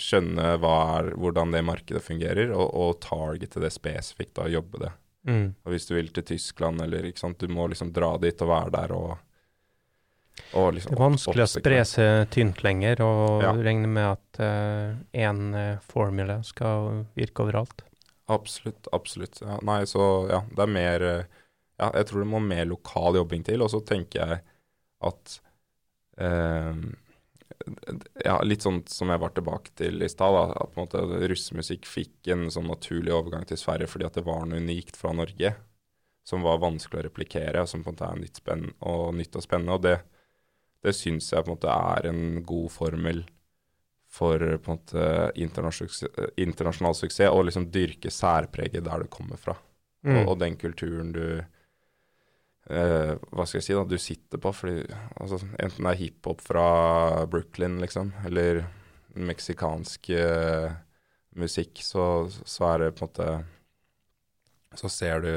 skjønne 0.00 0.54
er, 0.56 1.10
hvordan 1.20 1.52
det 1.52 1.60
markedet 1.68 2.02
fungerer, 2.02 2.54
og, 2.56 2.72
og 2.72 3.02
targete 3.04 3.60
det 3.60 3.72
spesifikt, 3.74 4.32
da, 4.40 4.48
jobbe 4.48 4.80
det. 4.86 4.92
Mm. 5.28 5.46
Og 5.60 5.74
hvis 5.74 5.90
du 5.90 5.94
vil 5.98 6.08
til 6.16 6.24
Tyskland, 6.32 6.80
eller 6.80 7.10
ikke 7.10 7.20
sant, 7.26 7.44
du 7.44 7.52
må 7.52 7.68
liksom 7.68 7.92
dra 7.92 8.14
dit 8.22 8.40
og 8.40 8.50
være 8.50 8.74
der 8.78 8.96
og, 8.96 9.12
og 9.12 9.29
liksom 10.74 10.92
Det 10.92 10.96
er 10.96 11.02
vanskelig 11.02 11.44
å 11.44 11.50
spre 11.50 11.82
seg 11.88 12.30
tynt 12.34 12.62
lenger 12.66 13.02
og 13.04 13.44
ja. 13.44 13.52
regne 13.56 13.90
med 13.90 14.08
at 14.12 14.40
én 14.40 15.42
uh, 15.54 15.60
uh, 15.74 15.84
formula 15.84 16.40
skal 16.46 17.04
virke 17.18 17.46
overalt. 17.46 17.84
Absolutt, 18.30 18.88
absolutt. 18.94 19.40
Ja, 19.42 19.58
nei, 19.66 19.82
så 19.90 20.06
ja, 20.30 20.44
det 20.54 20.64
er 20.66 20.72
mer 20.72 21.06
Ja, 21.80 21.88
jeg 21.96 22.10
tror 22.10 22.22
det 22.22 22.30
må 22.30 22.38
mer 22.44 22.66
lokal 22.68 23.16
jobbing 23.18 23.42
til. 23.46 23.64
Og 23.64 23.72
så 23.72 23.80
tenker 23.82 24.20
jeg 24.20 24.42
at 25.08 25.32
eh, 26.20 26.82
Ja, 28.24 28.36
litt 28.44 28.62
sånn 28.64 28.82
som 28.88 29.10
jeg 29.10 29.22
var 29.22 29.32
tilbake 29.34 29.72
til 29.80 30.04
i 30.04 30.10
stad, 30.12 30.36
at 30.36 30.74
på 30.74 30.78
en 30.78 30.86
måte 30.86 31.26
russemusikk 31.32 31.88
fikk 31.88 32.30
en 32.32 32.46
sånn 32.52 32.70
naturlig 32.70 33.16
overgang 33.16 33.48
til 33.48 33.58
Sverige 33.60 33.90
fordi 33.90 34.06
at 34.06 34.20
det 34.20 34.26
var 34.28 34.46
noe 34.46 34.62
unikt 34.62 35.00
fra 35.00 35.12
Norge 35.16 35.54
som 36.26 36.44
var 36.46 36.60
vanskelig 36.62 37.00
å 37.00 37.06
replikere, 37.08 37.62
og 37.62 37.68
som 37.68 37.82
på 37.82 37.90
en 37.90 37.96
måte 37.96 38.08
er 38.08 38.20
nytt, 38.20 38.40
og, 38.86 39.04
nytt 39.16 39.36
og 39.38 39.44
spennende. 39.44 39.76
Og 39.76 39.84
det, 39.86 39.96
det 40.84 40.94
syns 40.96 41.32
jeg 41.32 41.44
på 41.44 41.50
en 41.50 41.56
måte 41.58 41.74
er 41.74 42.08
en 42.08 42.42
god 42.46 42.70
formel 42.72 43.22
for 44.10 44.42
på 44.58 44.72
en 44.72 44.78
måte 44.78 45.06
internasjonal, 45.38 46.30
internasjonal 46.40 46.96
suksess, 46.98 47.30
og 47.30 47.46
liksom 47.46 47.68
dyrke 47.70 48.10
særpreget 48.10 48.84
der 48.86 49.04
du 49.04 49.10
kommer 49.12 49.38
fra. 49.38 49.54
Mm. 50.02 50.16
Og, 50.16 50.32
og, 50.32 50.36
den 50.40 50.56
kulturen 50.56 51.12
du 51.12 51.24
eh, 51.36 53.12
Hva 53.20 53.44
skal 53.44 53.58
jeg 53.58 53.66
si, 53.66 53.74
da, 53.76 53.84
du 53.84 53.98
sitter 54.00 54.40
på. 54.42 54.52
Fordi, 54.56 54.82
altså, 55.20 55.40
enten 55.60 55.86
det 55.86 55.92
er 55.92 56.00
hiphop 56.00 56.40
fra 56.42 56.66
Brooklyn, 57.30 57.78
liksom, 57.84 58.14
eller 58.26 58.64
meksikansk 59.14 60.10
eh, 60.16 60.70
musikk, 61.38 61.82
så, 61.84 62.04
så 62.30 62.72
er 62.72 62.84
det 62.84 62.94
på 62.96 63.04
en 63.04 63.10
måte 63.10 64.78
Så 64.78 64.88
ser 64.90 65.22
du 65.22 65.32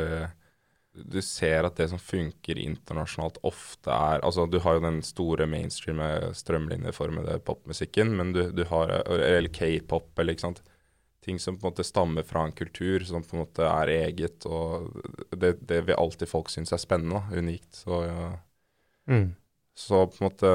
du 0.94 1.22
ser 1.26 1.66
at 1.66 1.78
det 1.80 1.88
som 1.90 2.00
funker 2.02 2.60
internasjonalt 2.62 3.40
ofte 3.48 3.90
er 3.90 4.22
Altså, 4.22 4.46
du 4.46 4.60
har 4.62 4.78
jo 4.78 4.84
den 4.86 5.02
store 5.06 5.48
mainstream 5.50 6.02
strømlinjeformede 6.38 7.40
popmusikken, 7.48 8.14
men 8.18 8.34
du, 8.36 8.44
du 8.54 8.64
har 8.70 8.94
Eller 9.10 9.50
k-pop, 9.50 10.12
eller 10.20 10.36
ikke 10.36 10.48
sant. 10.48 10.64
Ting 11.26 11.40
som 11.40 11.58
på 11.58 11.66
en 11.66 11.72
måte 11.72 11.88
stammer 11.88 12.26
fra 12.28 12.46
en 12.46 12.54
kultur 12.54 13.06
som 13.08 13.24
på 13.26 13.38
en 13.38 13.46
måte 13.46 13.66
er 13.66 13.94
eget, 13.94 14.46
og 14.46 14.92
det, 15.32 15.56
det 15.64 15.86
vil 15.88 15.98
alltid 15.98 16.30
folk 16.30 16.52
synes 16.52 16.76
er 16.76 16.82
spennende, 16.84 17.24
unikt. 17.32 17.72
Så, 17.80 18.02
ja. 18.04 18.26
mm. 19.08 19.30
så 19.74 20.06
på 20.12 20.20
en 20.20 20.28
måte 20.28 20.52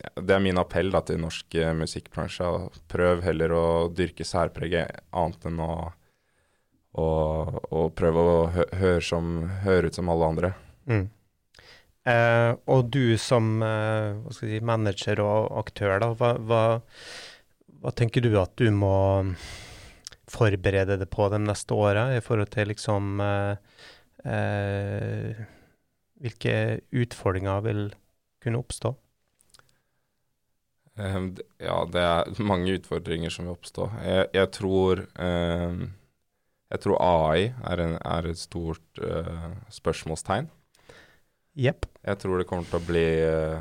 ja, 0.00 0.14
Det 0.16 0.34
er 0.34 0.40
min 0.42 0.58
appell 0.58 0.88
da 0.90 1.04
til 1.04 1.20
norsk 1.20 1.58
musikkbransje. 1.76 2.48
Prøv 2.90 3.22
heller 3.26 3.52
å 3.54 3.66
dyrke 3.92 4.24
særpreget 4.26 5.04
annet 5.12 5.46
enn 5.52 5.60
å 5.62 5.74
og, 7.00 7.58
og 7.74 7.92
prøve 7.98 8.22
å 8.22 8.38
hø 8.54 8.64
høre, 8.78 9.02
som, 9.02 9.36
høre, 9.64 9.90
ut 9.90 9.98
som 9.98 10.10
alle 10.12 10.30
andre. 10.30 10.50
Mm. 10.90 11.04
Eh, 12.04 12.50
og 12.68 12.90
du 12.92 13.16
som 13.20 13.62
eh, 13.64 14.32
si, 14.36 14.60
manager 14.60 15.22
og 15.24 15.54
aktør, 15.64 15.96
da, 16.02 16.10
hva, 16.18 16.34
hva, 16.36 16.64
hva, 17.80 17.92
tenker 17.96 18.24
du 18.24 18.34
at 18.40 18.52
du 18.60 18.68
må 18.76 18.94
forberede 20.30 20.98
deg 21.00 21.10
på 21.12 21.28
de 21.32 21.40
neste 21.40 21.76
åra 21.76 22.10
i 22.16 22.22
forhold 22.24 22.52
til 22.54 22.72
liksom 22.72 23.20
eh, 23.24 23.82
eh 24.24 25.44
Hvilke 26.24 26.80
utfordringer 26.94 27.58
vil 27.66 27.80
kunne 28.40 28.60
oppstå? 28.62 28.92
Um, 30.96 31.26
ja, 31.60 31.74
det 31.90 32.00
er 32.00 32.38
mange 32.40 32.76
utfordringer 32.78 33.34
som 33.34 33.44
vil 33.44 33.56
oppstå. 33.58 33.88
Jeg, 34.06 34.28
jeg 34.32 34.50
tror 34.54 35.02
um, 35.18 35.82
jeg 36.72 36.82
tror 36.82 37.00
AI 37.04 37.50
er, 37.52 37.82
en, 37.84 37.96
er 38.00 38.30
et 38.30 38.40
stort 38.40 39.02
uh, 39.02 39.52
spørsmålstegn. 39.72 40.48
Yep. 41.54 41.86
Jeg 42.02 42.20
tror 42.22 42.40
det 42.40 42.48
kommer 42.50 42.66
til 42.66 42.80
å 42.80 42.86
bli 42.88 43.04
uh, 43.22 43.60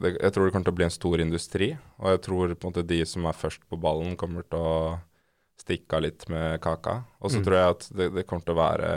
det, 0.00 0.14
Jeg 0.14 0.32
tror 0.32 0.46
det 0.46 0.54
kommer 0.54 0.68
til 0.70 0.74
å 0.74 0.78
bli 0.78 0.86
en 0.86 0.94
stor 0.94 1.24
industri. 1.24 1.72
Og 2.00 2.14
jeg 2.14 2.22
tror 2.24 2.54
på 2.54 2.68
en 2.68 2.72
måte 2.72 2.86
de 2.88 3.00
som 3.08 3.26
er 3.28 3.36
først 3.36 3.66
på 3.68 3.80
ballen, 3.80 4.16
kommer 4.20 4.46
til 4.46 4.62
å 4.62 4.78
stikke 5.60 5.98
av 5.98 6.06
litt 6.06 6.26
med 6.32 6.60
kaka. 6.64 7.02
Og 7.20 7.32
så 7.32 7.40
mm. 7.40 7.44
tror 7.46 7.58
jeg 7.58 7.74
at 7.74 7.88
det, 7.98 8.08
det, 8.16 8.26
kommer 8.28 8.46
til 8.46 8.56
å 8.56 8.62
være 8.62 8.90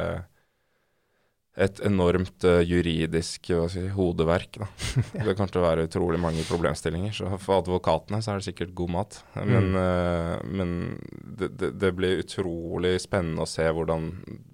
et 1.58 1.80
enormt 1.86 2.46
uh, 2.46 2.60
juridisk 2.62 3.50
si, 3.72 3.84
hodeverk. 3.96 4.60
Da. 4.62 4.68
Det 5.26 5.34
kommer 5.34 5.50
til 5.50 5.62
å 5.62 5.66
være 5.66 5.88
utrolig 5.88 6.20
mange 6.22 6.44
problemstillinger. 6.46 7.16
Så 7.18 7.32
for 7.42 7.64
advokatene 7.64 8.20
så 8.22 8.34
er 8.34 8.42
det 8.42 8.50
sikkert 8.52 8.76
god 8.78 8.94
mat. 8.94 9.18
Men, 9.40 9.72
mm. 9.74 9.80
uh, 9.82 10.36
men 10.46 10.76
det, 11.10 11.50
det, 11.58 11.72
det, 11.82 11.92
blir 11.98 12.22
utrolig 12.22 12.98
spennende 13.02 13.46
å 13.46 13.50
se 13.50 13.66
hvordan 13.66 14.12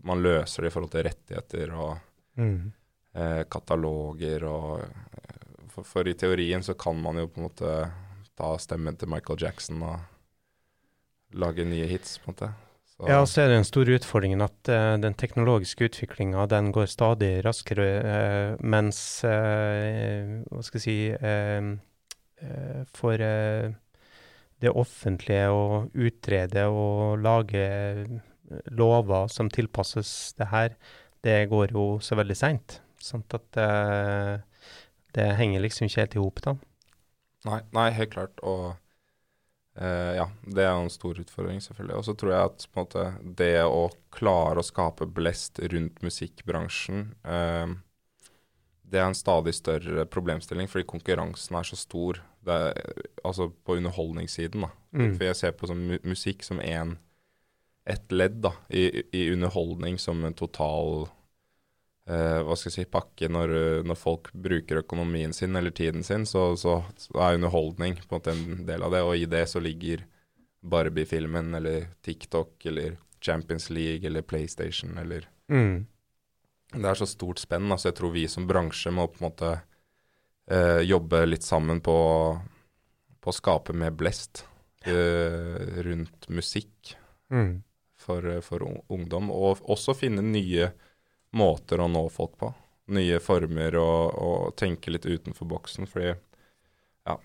man 0.07 0.23
løser 0.23 0.63
det 0.63 0.71
i 0.71 0.75
forhold 0.77 0.93
til 0.95 1.05
rettigheter 1.09 1.75
og 1.75 2.39
mm. 2.39 2.57
uh, 3.19 3.43
kataloger 3.51 4.47
og 4.47 4.87
for, 5.73 5.83
for, 5.83 6.07
i 6.07 6.15
teorien 6.15 6.63
så 6.63 6.75
kan 6.77 6.99
man 7.01 7.17
jo 7.17 7.27
på 7.27 7.41
en 7.41 7.47
måte 7.47 7.77
ta 8.37 8.49
stemmen 8.61 8.95
til 8.99 9.09
Michael 9.09 9.41
Jackson 9.41 9.81
og 9.83 11.33
lage 11.33 11.65
nye 11.65 11.87
hits, 11.89 12.19
på 12.21 12.29
en 12.29 12.35
måte. 12.35 12.49
Så. 12.93 13.07
Ja, 13.09 13.23
så 13.25 13.41
er 13.41 13.49
det 13.49 13.55
den 13.57 13.65
store 13.65 13.95
utfordringen 13.97 14.43
at 14.45 14.69
uh, 14.69 14.93
den 15.01 15.15
teknologiske 15.17 15.87
utviklinga 15.89 16.45
den 16.51 16.69
går 16.75 16.85
stadig 16.91 17.31
raskere, 17.45 17.87
uh, 18.05 18.61
mens 18.61 18.99
uh, 19.25 20.43
Hva 20.51 20.61
skal 20.61 20.83
jeg 20.83 20.85
si 20.85 20.97
For 22.93 23.21
det 24.59 24.71
offentlige 24.75 25.45
å 25.55 25.85
utrede 25.95 26.65
og 26.67 27.21
lage 27.23 27.63
lover 28.75 29.29
som 29.31 29.47
tilpasses 29.47 30.33
det 30.35 30.49
her, 30.51 30.75
det 31.23 31.37
går 31.53 31.71
jo 31.71 31.85
så 32.03 32.17
veldig 32.19 32.35
seint. 32.35 32.81
Sånn 32.99 33.23
at 33.31 33.47
det 35.15 35.29
henger 35.39 35.63
liksom 35.63 35.87
ikke 35.87 36.03
helt 36.03 36.17
i 36.17 36.23
hop, 36.25 36.43
da. 36.43 36.57
Nei, 37.47 37.61
nei, 37.75 37.87
helt 37.95 38.11
klart. 38.11 38.43
Og 38.43 38.73
Uh, 39.73 40.13
ja, 40.19 40.27
det 40.45 40.67
er 40.67 40.75
en 40.75 40.91
stor 40.93 41.17
utfordring, 41.17 41.61
selvfølgelig. 41.63 41.95
Og 41.97 42.05
så 42.05 42.13
tror 42.17 42.33
jeg 42.33 42.51
at 42.51 42.67
måte, 42.77 43.07
det 43.39 43.55
å 43.65 43.87
klare 44.13 44.61
å 44.61 44.67
skape 44.67 45.09
blest 45.09 45.57
rundt 45.73 46.03
musikkbransjen 46.05 47.07
uh, 47.25 47.73
det 48.93 49.01
er 49.01 49.09
en 49.09 49.17
stadig 49.17 49.55
større 49.57 50.05
problemstilling, 50.05 50.69
fordi 50.69 50.85
konkurransen 50.85 51.57
er 51.57 51.65
så 51.65 51.77
stor. 51.79 52.19
Er, 52.45 52.75
altså 53.25 53.49
på 53.65 53.79
underholdningssiden, 53.79 54.67
da. 54.67 54.69
Mm. 54.93 55.15
For 55.15 55.25
jeg 55.29 55.39
ser 55.39 55.55
på 55.57 55.69
som 55.69 55.81
musikk 56.05 56.45
som 56.45 56.61
en, 56.61 56.97
et 57.89 58.13
ledd 58.13 58.41
da, 58.45 58.53
i, 58.69 59.03
i 59.15 59.25
underholdning 59.33 59.97
som 60.01 60.21
en 60.27 60.37
total 60.37 61.07
eh, 62.09 62.39
hva 62.43 62.57
skal 62.57 62.71
jeg 62.71 62.75
si, 62.75 62.89
pakke. 62.91 63.29
Når, 63.31 63.53
når, 63.87 63.99
folk 63.99 64.31
bruker 64.33 64.81
økonomien 64.83 65.33
sin 65.35 65.55
eller 65.59 65.75
tiden 65.75 66.03
sin, 66.03 66.27
så, 66.29 66.51
så, 66.59 66.81
så 66.97 67.19
er 67.19 67.39
underholdning 67.39 67.99
på 68.01 68.09
en 68.09 68.19
måte 68.19 68.35
en 68.35 68.67
del 68.67 68.85
av 68.85 68.95
det. 68.95 69.03
Og 69.07 69.17
i 69.17 69.29
det 69.29 69.45
så 69.51 69.61
ligger 69.63 70.05
Barbie-filmen 70.63 71.53
eller 71.59 71.89
TikTok 72.01 72.65
eller 72.65 72.97
Champions 73.23 73.69
League 73.69 74.07
eller 74.07 74.21
PlayStation 74.21 74.97
eller 74.97 75.27
mm. 75.51 75.85
Det 76.73 76.89
er 76.89 76.97
så 76.97 77.05
stort 77.05 77.37
spenn. 77.37 77.71
altså 77.71 77.91
Jeg 77.91 77.99
tror 77.99 78.13
vi 78.15 78.23
som 78.27 78.47
bransje 78.49 78.91
må 78.91 79.05
på 79.07 79.21
en 79.21 79.27
måte 79.27 79.49
uh, 80.49 80.81
jobbe 80.81 81.19
litt 81.27 81.45
sammen 81.45 81.83
på, 81.85 81.97
på 83.21 83.29
å 83.29 83.35
skape 83.35 83.75
mer 83.77 83.93
blest 83.93 84.41
uh, 84.87 85.59
rundt 85.85 86.25
musikk 86.33 86.95
mm. 87.29 87.61
for, 87.93 88.25
for, 88.41 88.65
ungdom. 88.89 89.29
Og 89.29 89.61
også 89.69 89.93
finne 89.99 90.25
nye 90.25 90.71
måter 91.33 91.81
å 91.81 91.89
nå 91.89 92.05
folk 92.13 92.37
på. 92.39 92.51
Nye 92.93 93.19
former 93.23 93.77
og, 93.79 94.15
og 94.19 94.55
tenke 94.59 94.91
litt 94.91 95.07
utenfor 95.07 95.47
boksen. 95.49 95.87
Fordi 95.89 96.11
ja, 96.11 97.17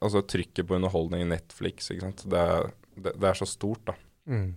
altså 0.00 0.22
trykket 0.22 0.68
på 0.68 0.78
underholdning 0.78 1.24
i 1.24 1.30
Netflix, 1.32 1.90
ikke 1.92 2.08
sant. 2.08 2.26
Det 2.30 2.44
er, 2.54 2.70
det, 2.96 3.14
det 3.14 3.30
er 3.30 3.38
så 3.38 3.48
stort, 3.48 3.84
da. 3.88 3.96
Mm. 4.28 4.52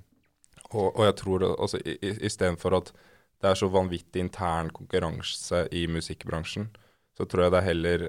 Og, 0.72 0.88
og, 0.88 1.02
jeg 1.08 1.18
tror 1.20 1.46
altså 1.52 1.80
istedenfor 1.84 2.78
at 2.78 2.94
det 3.42 3.50
er 3.50 3.58
så 3.58 3.68
vanvittig 3.74 4.22
intern 4.22 4.70
konkurranse 4.74 5.66
i 5.76 5.88
musikkbransjen, 5.92 6.70
så 7.18 7.26
tror 7.28 7.46
jeg 7.46 7.54
det 7.54 7.60
er 7.60 7.68
heller 7.68 8.04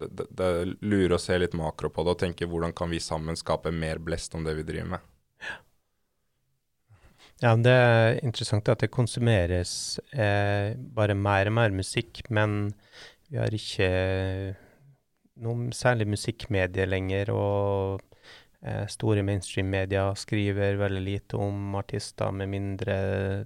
det, 0.00 0.26
det 0.38 0.50
lurer 0.80 1.16
å 1.16 1.20
se 1.20 1.36
litt 1.38 1.56
makro 1.58 1.90
på 1.92 2.04
det 2.06 2.14
og 2.14 2.22
tenke 2.22 2.48
hvordan 2.48 2.72
kan 2.76 2.88
vi 2.90 3.02
sammen 3.02 3.36
skape 3.36 3.72
mer 3.74 4.00
blest 4.02 4.34
om 4.38 4.46
det 4.46 4.54
vi 4.60 4.64
driver 4.66 4.94
med. 4.94 5.10
Ja, 7.42 7.52
det 7.60 7.72
er 7.72 8.18
interessant 8.24 8.68
at 8.72 8.80
det 8.80 8.92
konsumeres 8.94 9.98
eh, 10.12 10.72
bare 10.76 11.14
mer 11.14 11.50
og 11.50 11.58
mer 11.58 11.74
musikk, 11.76 12.22
men 12.32 12.72
vi 13.28 13.36
har 13.36 13.52
ikke 13.52 13.88
noen 15.44 15.68
særlig 15.76 16.06
musikkmedie 16.08 16.86
lenger. 16.88 17.34
og 17.34 18.06
Eh, 18.66 18.86
store 18.90 19.22
mainstream-media 19.22 20.08
skriver 20.18 20.78
veldig 20.80 21.02
lite 21.04 21.38
om 21.38 21.74
artister, 21.78 22.32
med 22.32 22.48
mindre 22.50 22.94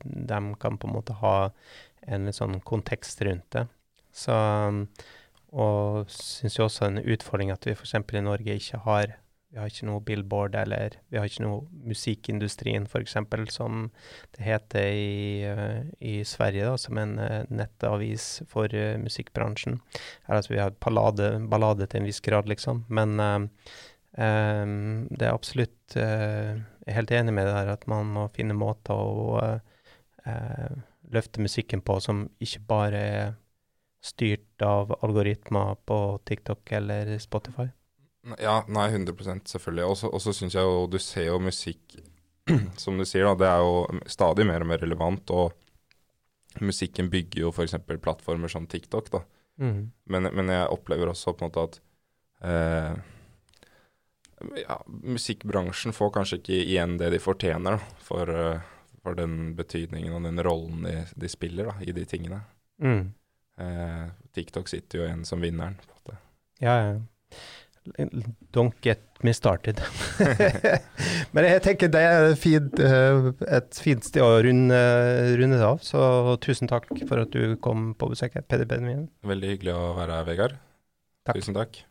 de 0.05 0.39
kan 0.61 0.79
på 0.79 0.89
en 0.89 0.95
måte 0.95 1.17
ha 1.21 1.51
en 2.09 2.31
sånn 2.33 2.61
kontekst 2.65 3.21
rundt 3.27 3.51
det. 3.53 3.67
Så, 4.17 4.37
og 5.53 6.15
syns 6.15 6.57
jo 6.57 6.65
også 6.65 6.89
en 6.89 7.03
utfordring 7.03 7.53
at 7.53 7.69
vi 7.69 7.75
f.eks. 7.77 7.95
i 7.99 8.25
Norge 8.25 8.57
ikke 8.57 8.81
har 8.87 9.19
vi 9.51 9.59
har 9.59 9.71
ikke 9.71 9.89
noe 9.89 10.03
Billboard, 10.07 10.55
eller 10.55 10.97
vi 11.11 11.19
har 11.19 11.27
ikke 11.27 11.43
noe 11.43 11.65
Musikkindustrien, 11.91 12.87
f.eks., 12.87 13.17
som 13.51 13.89
det 14.37 14.47
heter 14.47 14.91
i, 14.95 15.45
uh, 15.51 15.83
i 15.99 16.21
Sverige, 16.29 16.71
da, 16.71 16.79
som 16.79 16.99
en 17.03 17.17
uh, 17.19 17.43
nettavis 17.51 18.45
for 18.51 18.71
uh, 18.71 18.95
musikkbransjen. 19.03 19.81
Her, 20.29 20.37
altså, 20.39 20.55
vi 20.55 20.63
har 20.63 20.77
ballade, 20.79 21.33
ballade 21.51 21.91
til 21.91 22.03
en 22.03 22.11
viss 22.11 22.23
grad, 22.23 22.51
liksom. 22.51 22.85
Men 22.89 23.19
Um, 24.19 25.07
det 25.07 25.23
er 25.23 25.37
absolutt 25.37 25.95
uh, 25.95 26.59
Jeg 26.59 26.91
er 26.91 26.97
helt 26.97 27.13
enig 27.15 27.35
med 27.37 27.47
det 27.47 27.53
her 27.55 27.69
at 27.77 27.85
man 27.87 28.09
må 28.11 28.25
finne 28.35 28.57
måter 28.59 28.99
å 28.99 29.37
uh, 29.39 30.73
løfte 31.15 31.43
musikken 31.45 31.83
på 31.87 32.01
som 32.03 32.25
ikke 32.43 32.65
bare 32.67 33.05
er 33.21 33.31
styrt 34.03 34.65
av 34.67 34.91
algoritmer 35.05 35.79
på 35.87 36.01
TikTok 36.27 36.73
eller 36.81 37.15
Spotify. 37.23 37.69
Ja, 38.37 38.61
nei, 38.69 38.91
100 38.91 39.41
selvfølgelig. 39.49 39.85
Og 40.13 40.21
så 40.21 40.35
syns 40.37 40.57
jeg 40.57 40.67
jo 40.67 40.87
Du 40.91 40.99
ser 41.01 41.31
jo 41.31 41.39
musikk, 41.41 41.97
som 42.83 42.99
du 43.01 43.07
sier, 43.09 43.25
da, 43.29 43.35
det 43.41 43.49
er 43.49 43.65
jo 43.65 44.03
stadig 44.11 44.47
mer 44.49 44.65
og 44.65 44.71
mer 44.73 44.83
relevant. 44.83 45.33
Og 45.33 46.65
musikken 46.65 47.11
bygger 47.13 47.47
jo 47.47 47.55
f.eks. 47.55 47.79
plattformer 48.03 48.53
som 48.53 48.67
TikTok, 48.67 49.13
da. 49.15 49.23
Mm. 49.61 49.91
Men, 50.09 50.29
men, 50.35 50.53
jeg 50.53 50.73
opplever 50.73 51.13
også 51.13 51.35
på 51.37 51.45
en 51.45 51.51
måte 51.51 51.65
at 51.69 51.81
eh, 52.49 52.95
ja, 54.63 54.79
musikkbransjen 54.89 55.93
får 55.93 56.13
kanskje 56.15 56.39
ikke 56.41 56.61
igjen 56.63 56.97
det 57.01 57.11
de 57.13 57.21
fortjener 57.21 57.77
da, 57.77 57.91
for, 58.01 58.33
uh, 58.33 58.71
for, 59.03 59.19
den 59.19 59.53
betydningen 59.59 60.17
og 60.17 60.25
den 60.25 60.41
rollen 60.47 60.87
de, 60.87 60.95
de 61.13 61.29
spiller 61.29 61.69
da, 61.69 61.77
i 61.85 61.93
de 61.97 62.07
tingene. 62.09 62.41
Mm. 62.81 63.11
Eh, 63.61 64.05
TikTok 64.33 64.69
sitter 64.69 64.99
jo 64.99 65.05
igjen 65.05 65.25
som 65.29 65.43
vinneren. 65.45 65.77
på 65.85 65.93
en 65.93 65.99
måte. 65.99 66.21
Ja, 66.65 66.77
ja. 66.81 66.95
Don't 68.53 68.75
get 68.85 69.01
me 69.25 69.33
started. 69.33 69.81
Men 71.35 71.49
jeg 71.49 71.63
tenker 71.65 71.93
det 71.93 72.03
er 72.05 72.35
fint, 72.39 72.81
uh, 72.81 73.31
et 73.49 73.81
fint 73.83 74.05
sted 74.05 74.25
å 74.25 74.41
runde, 74.45 74.81
runde, 75.41 75.61
det 75.61 75.67
av. 75.67 75.81
Så 75.85 76.01
tusen 76.45 76.71
takk 76.71 76.91
for 77.09 77.25
at 77.25 77.33
du 77.35 77.57
kom 77.65 77.93
på 77.99 78.11
besøk, 78.13 78.37
Peder 78.49 78.69
Benjamin. 78.69 79.09
Veldig 79.27 79.55
hyggelig 79.55 79.77
å 79.77 79.95
være 79.99 80.19
her, 80.19 80.29
Vegard. 80.29 80.59
Takk. 81.27 81.41
Tusen 81.41 81.57
takk. 81.57 81.83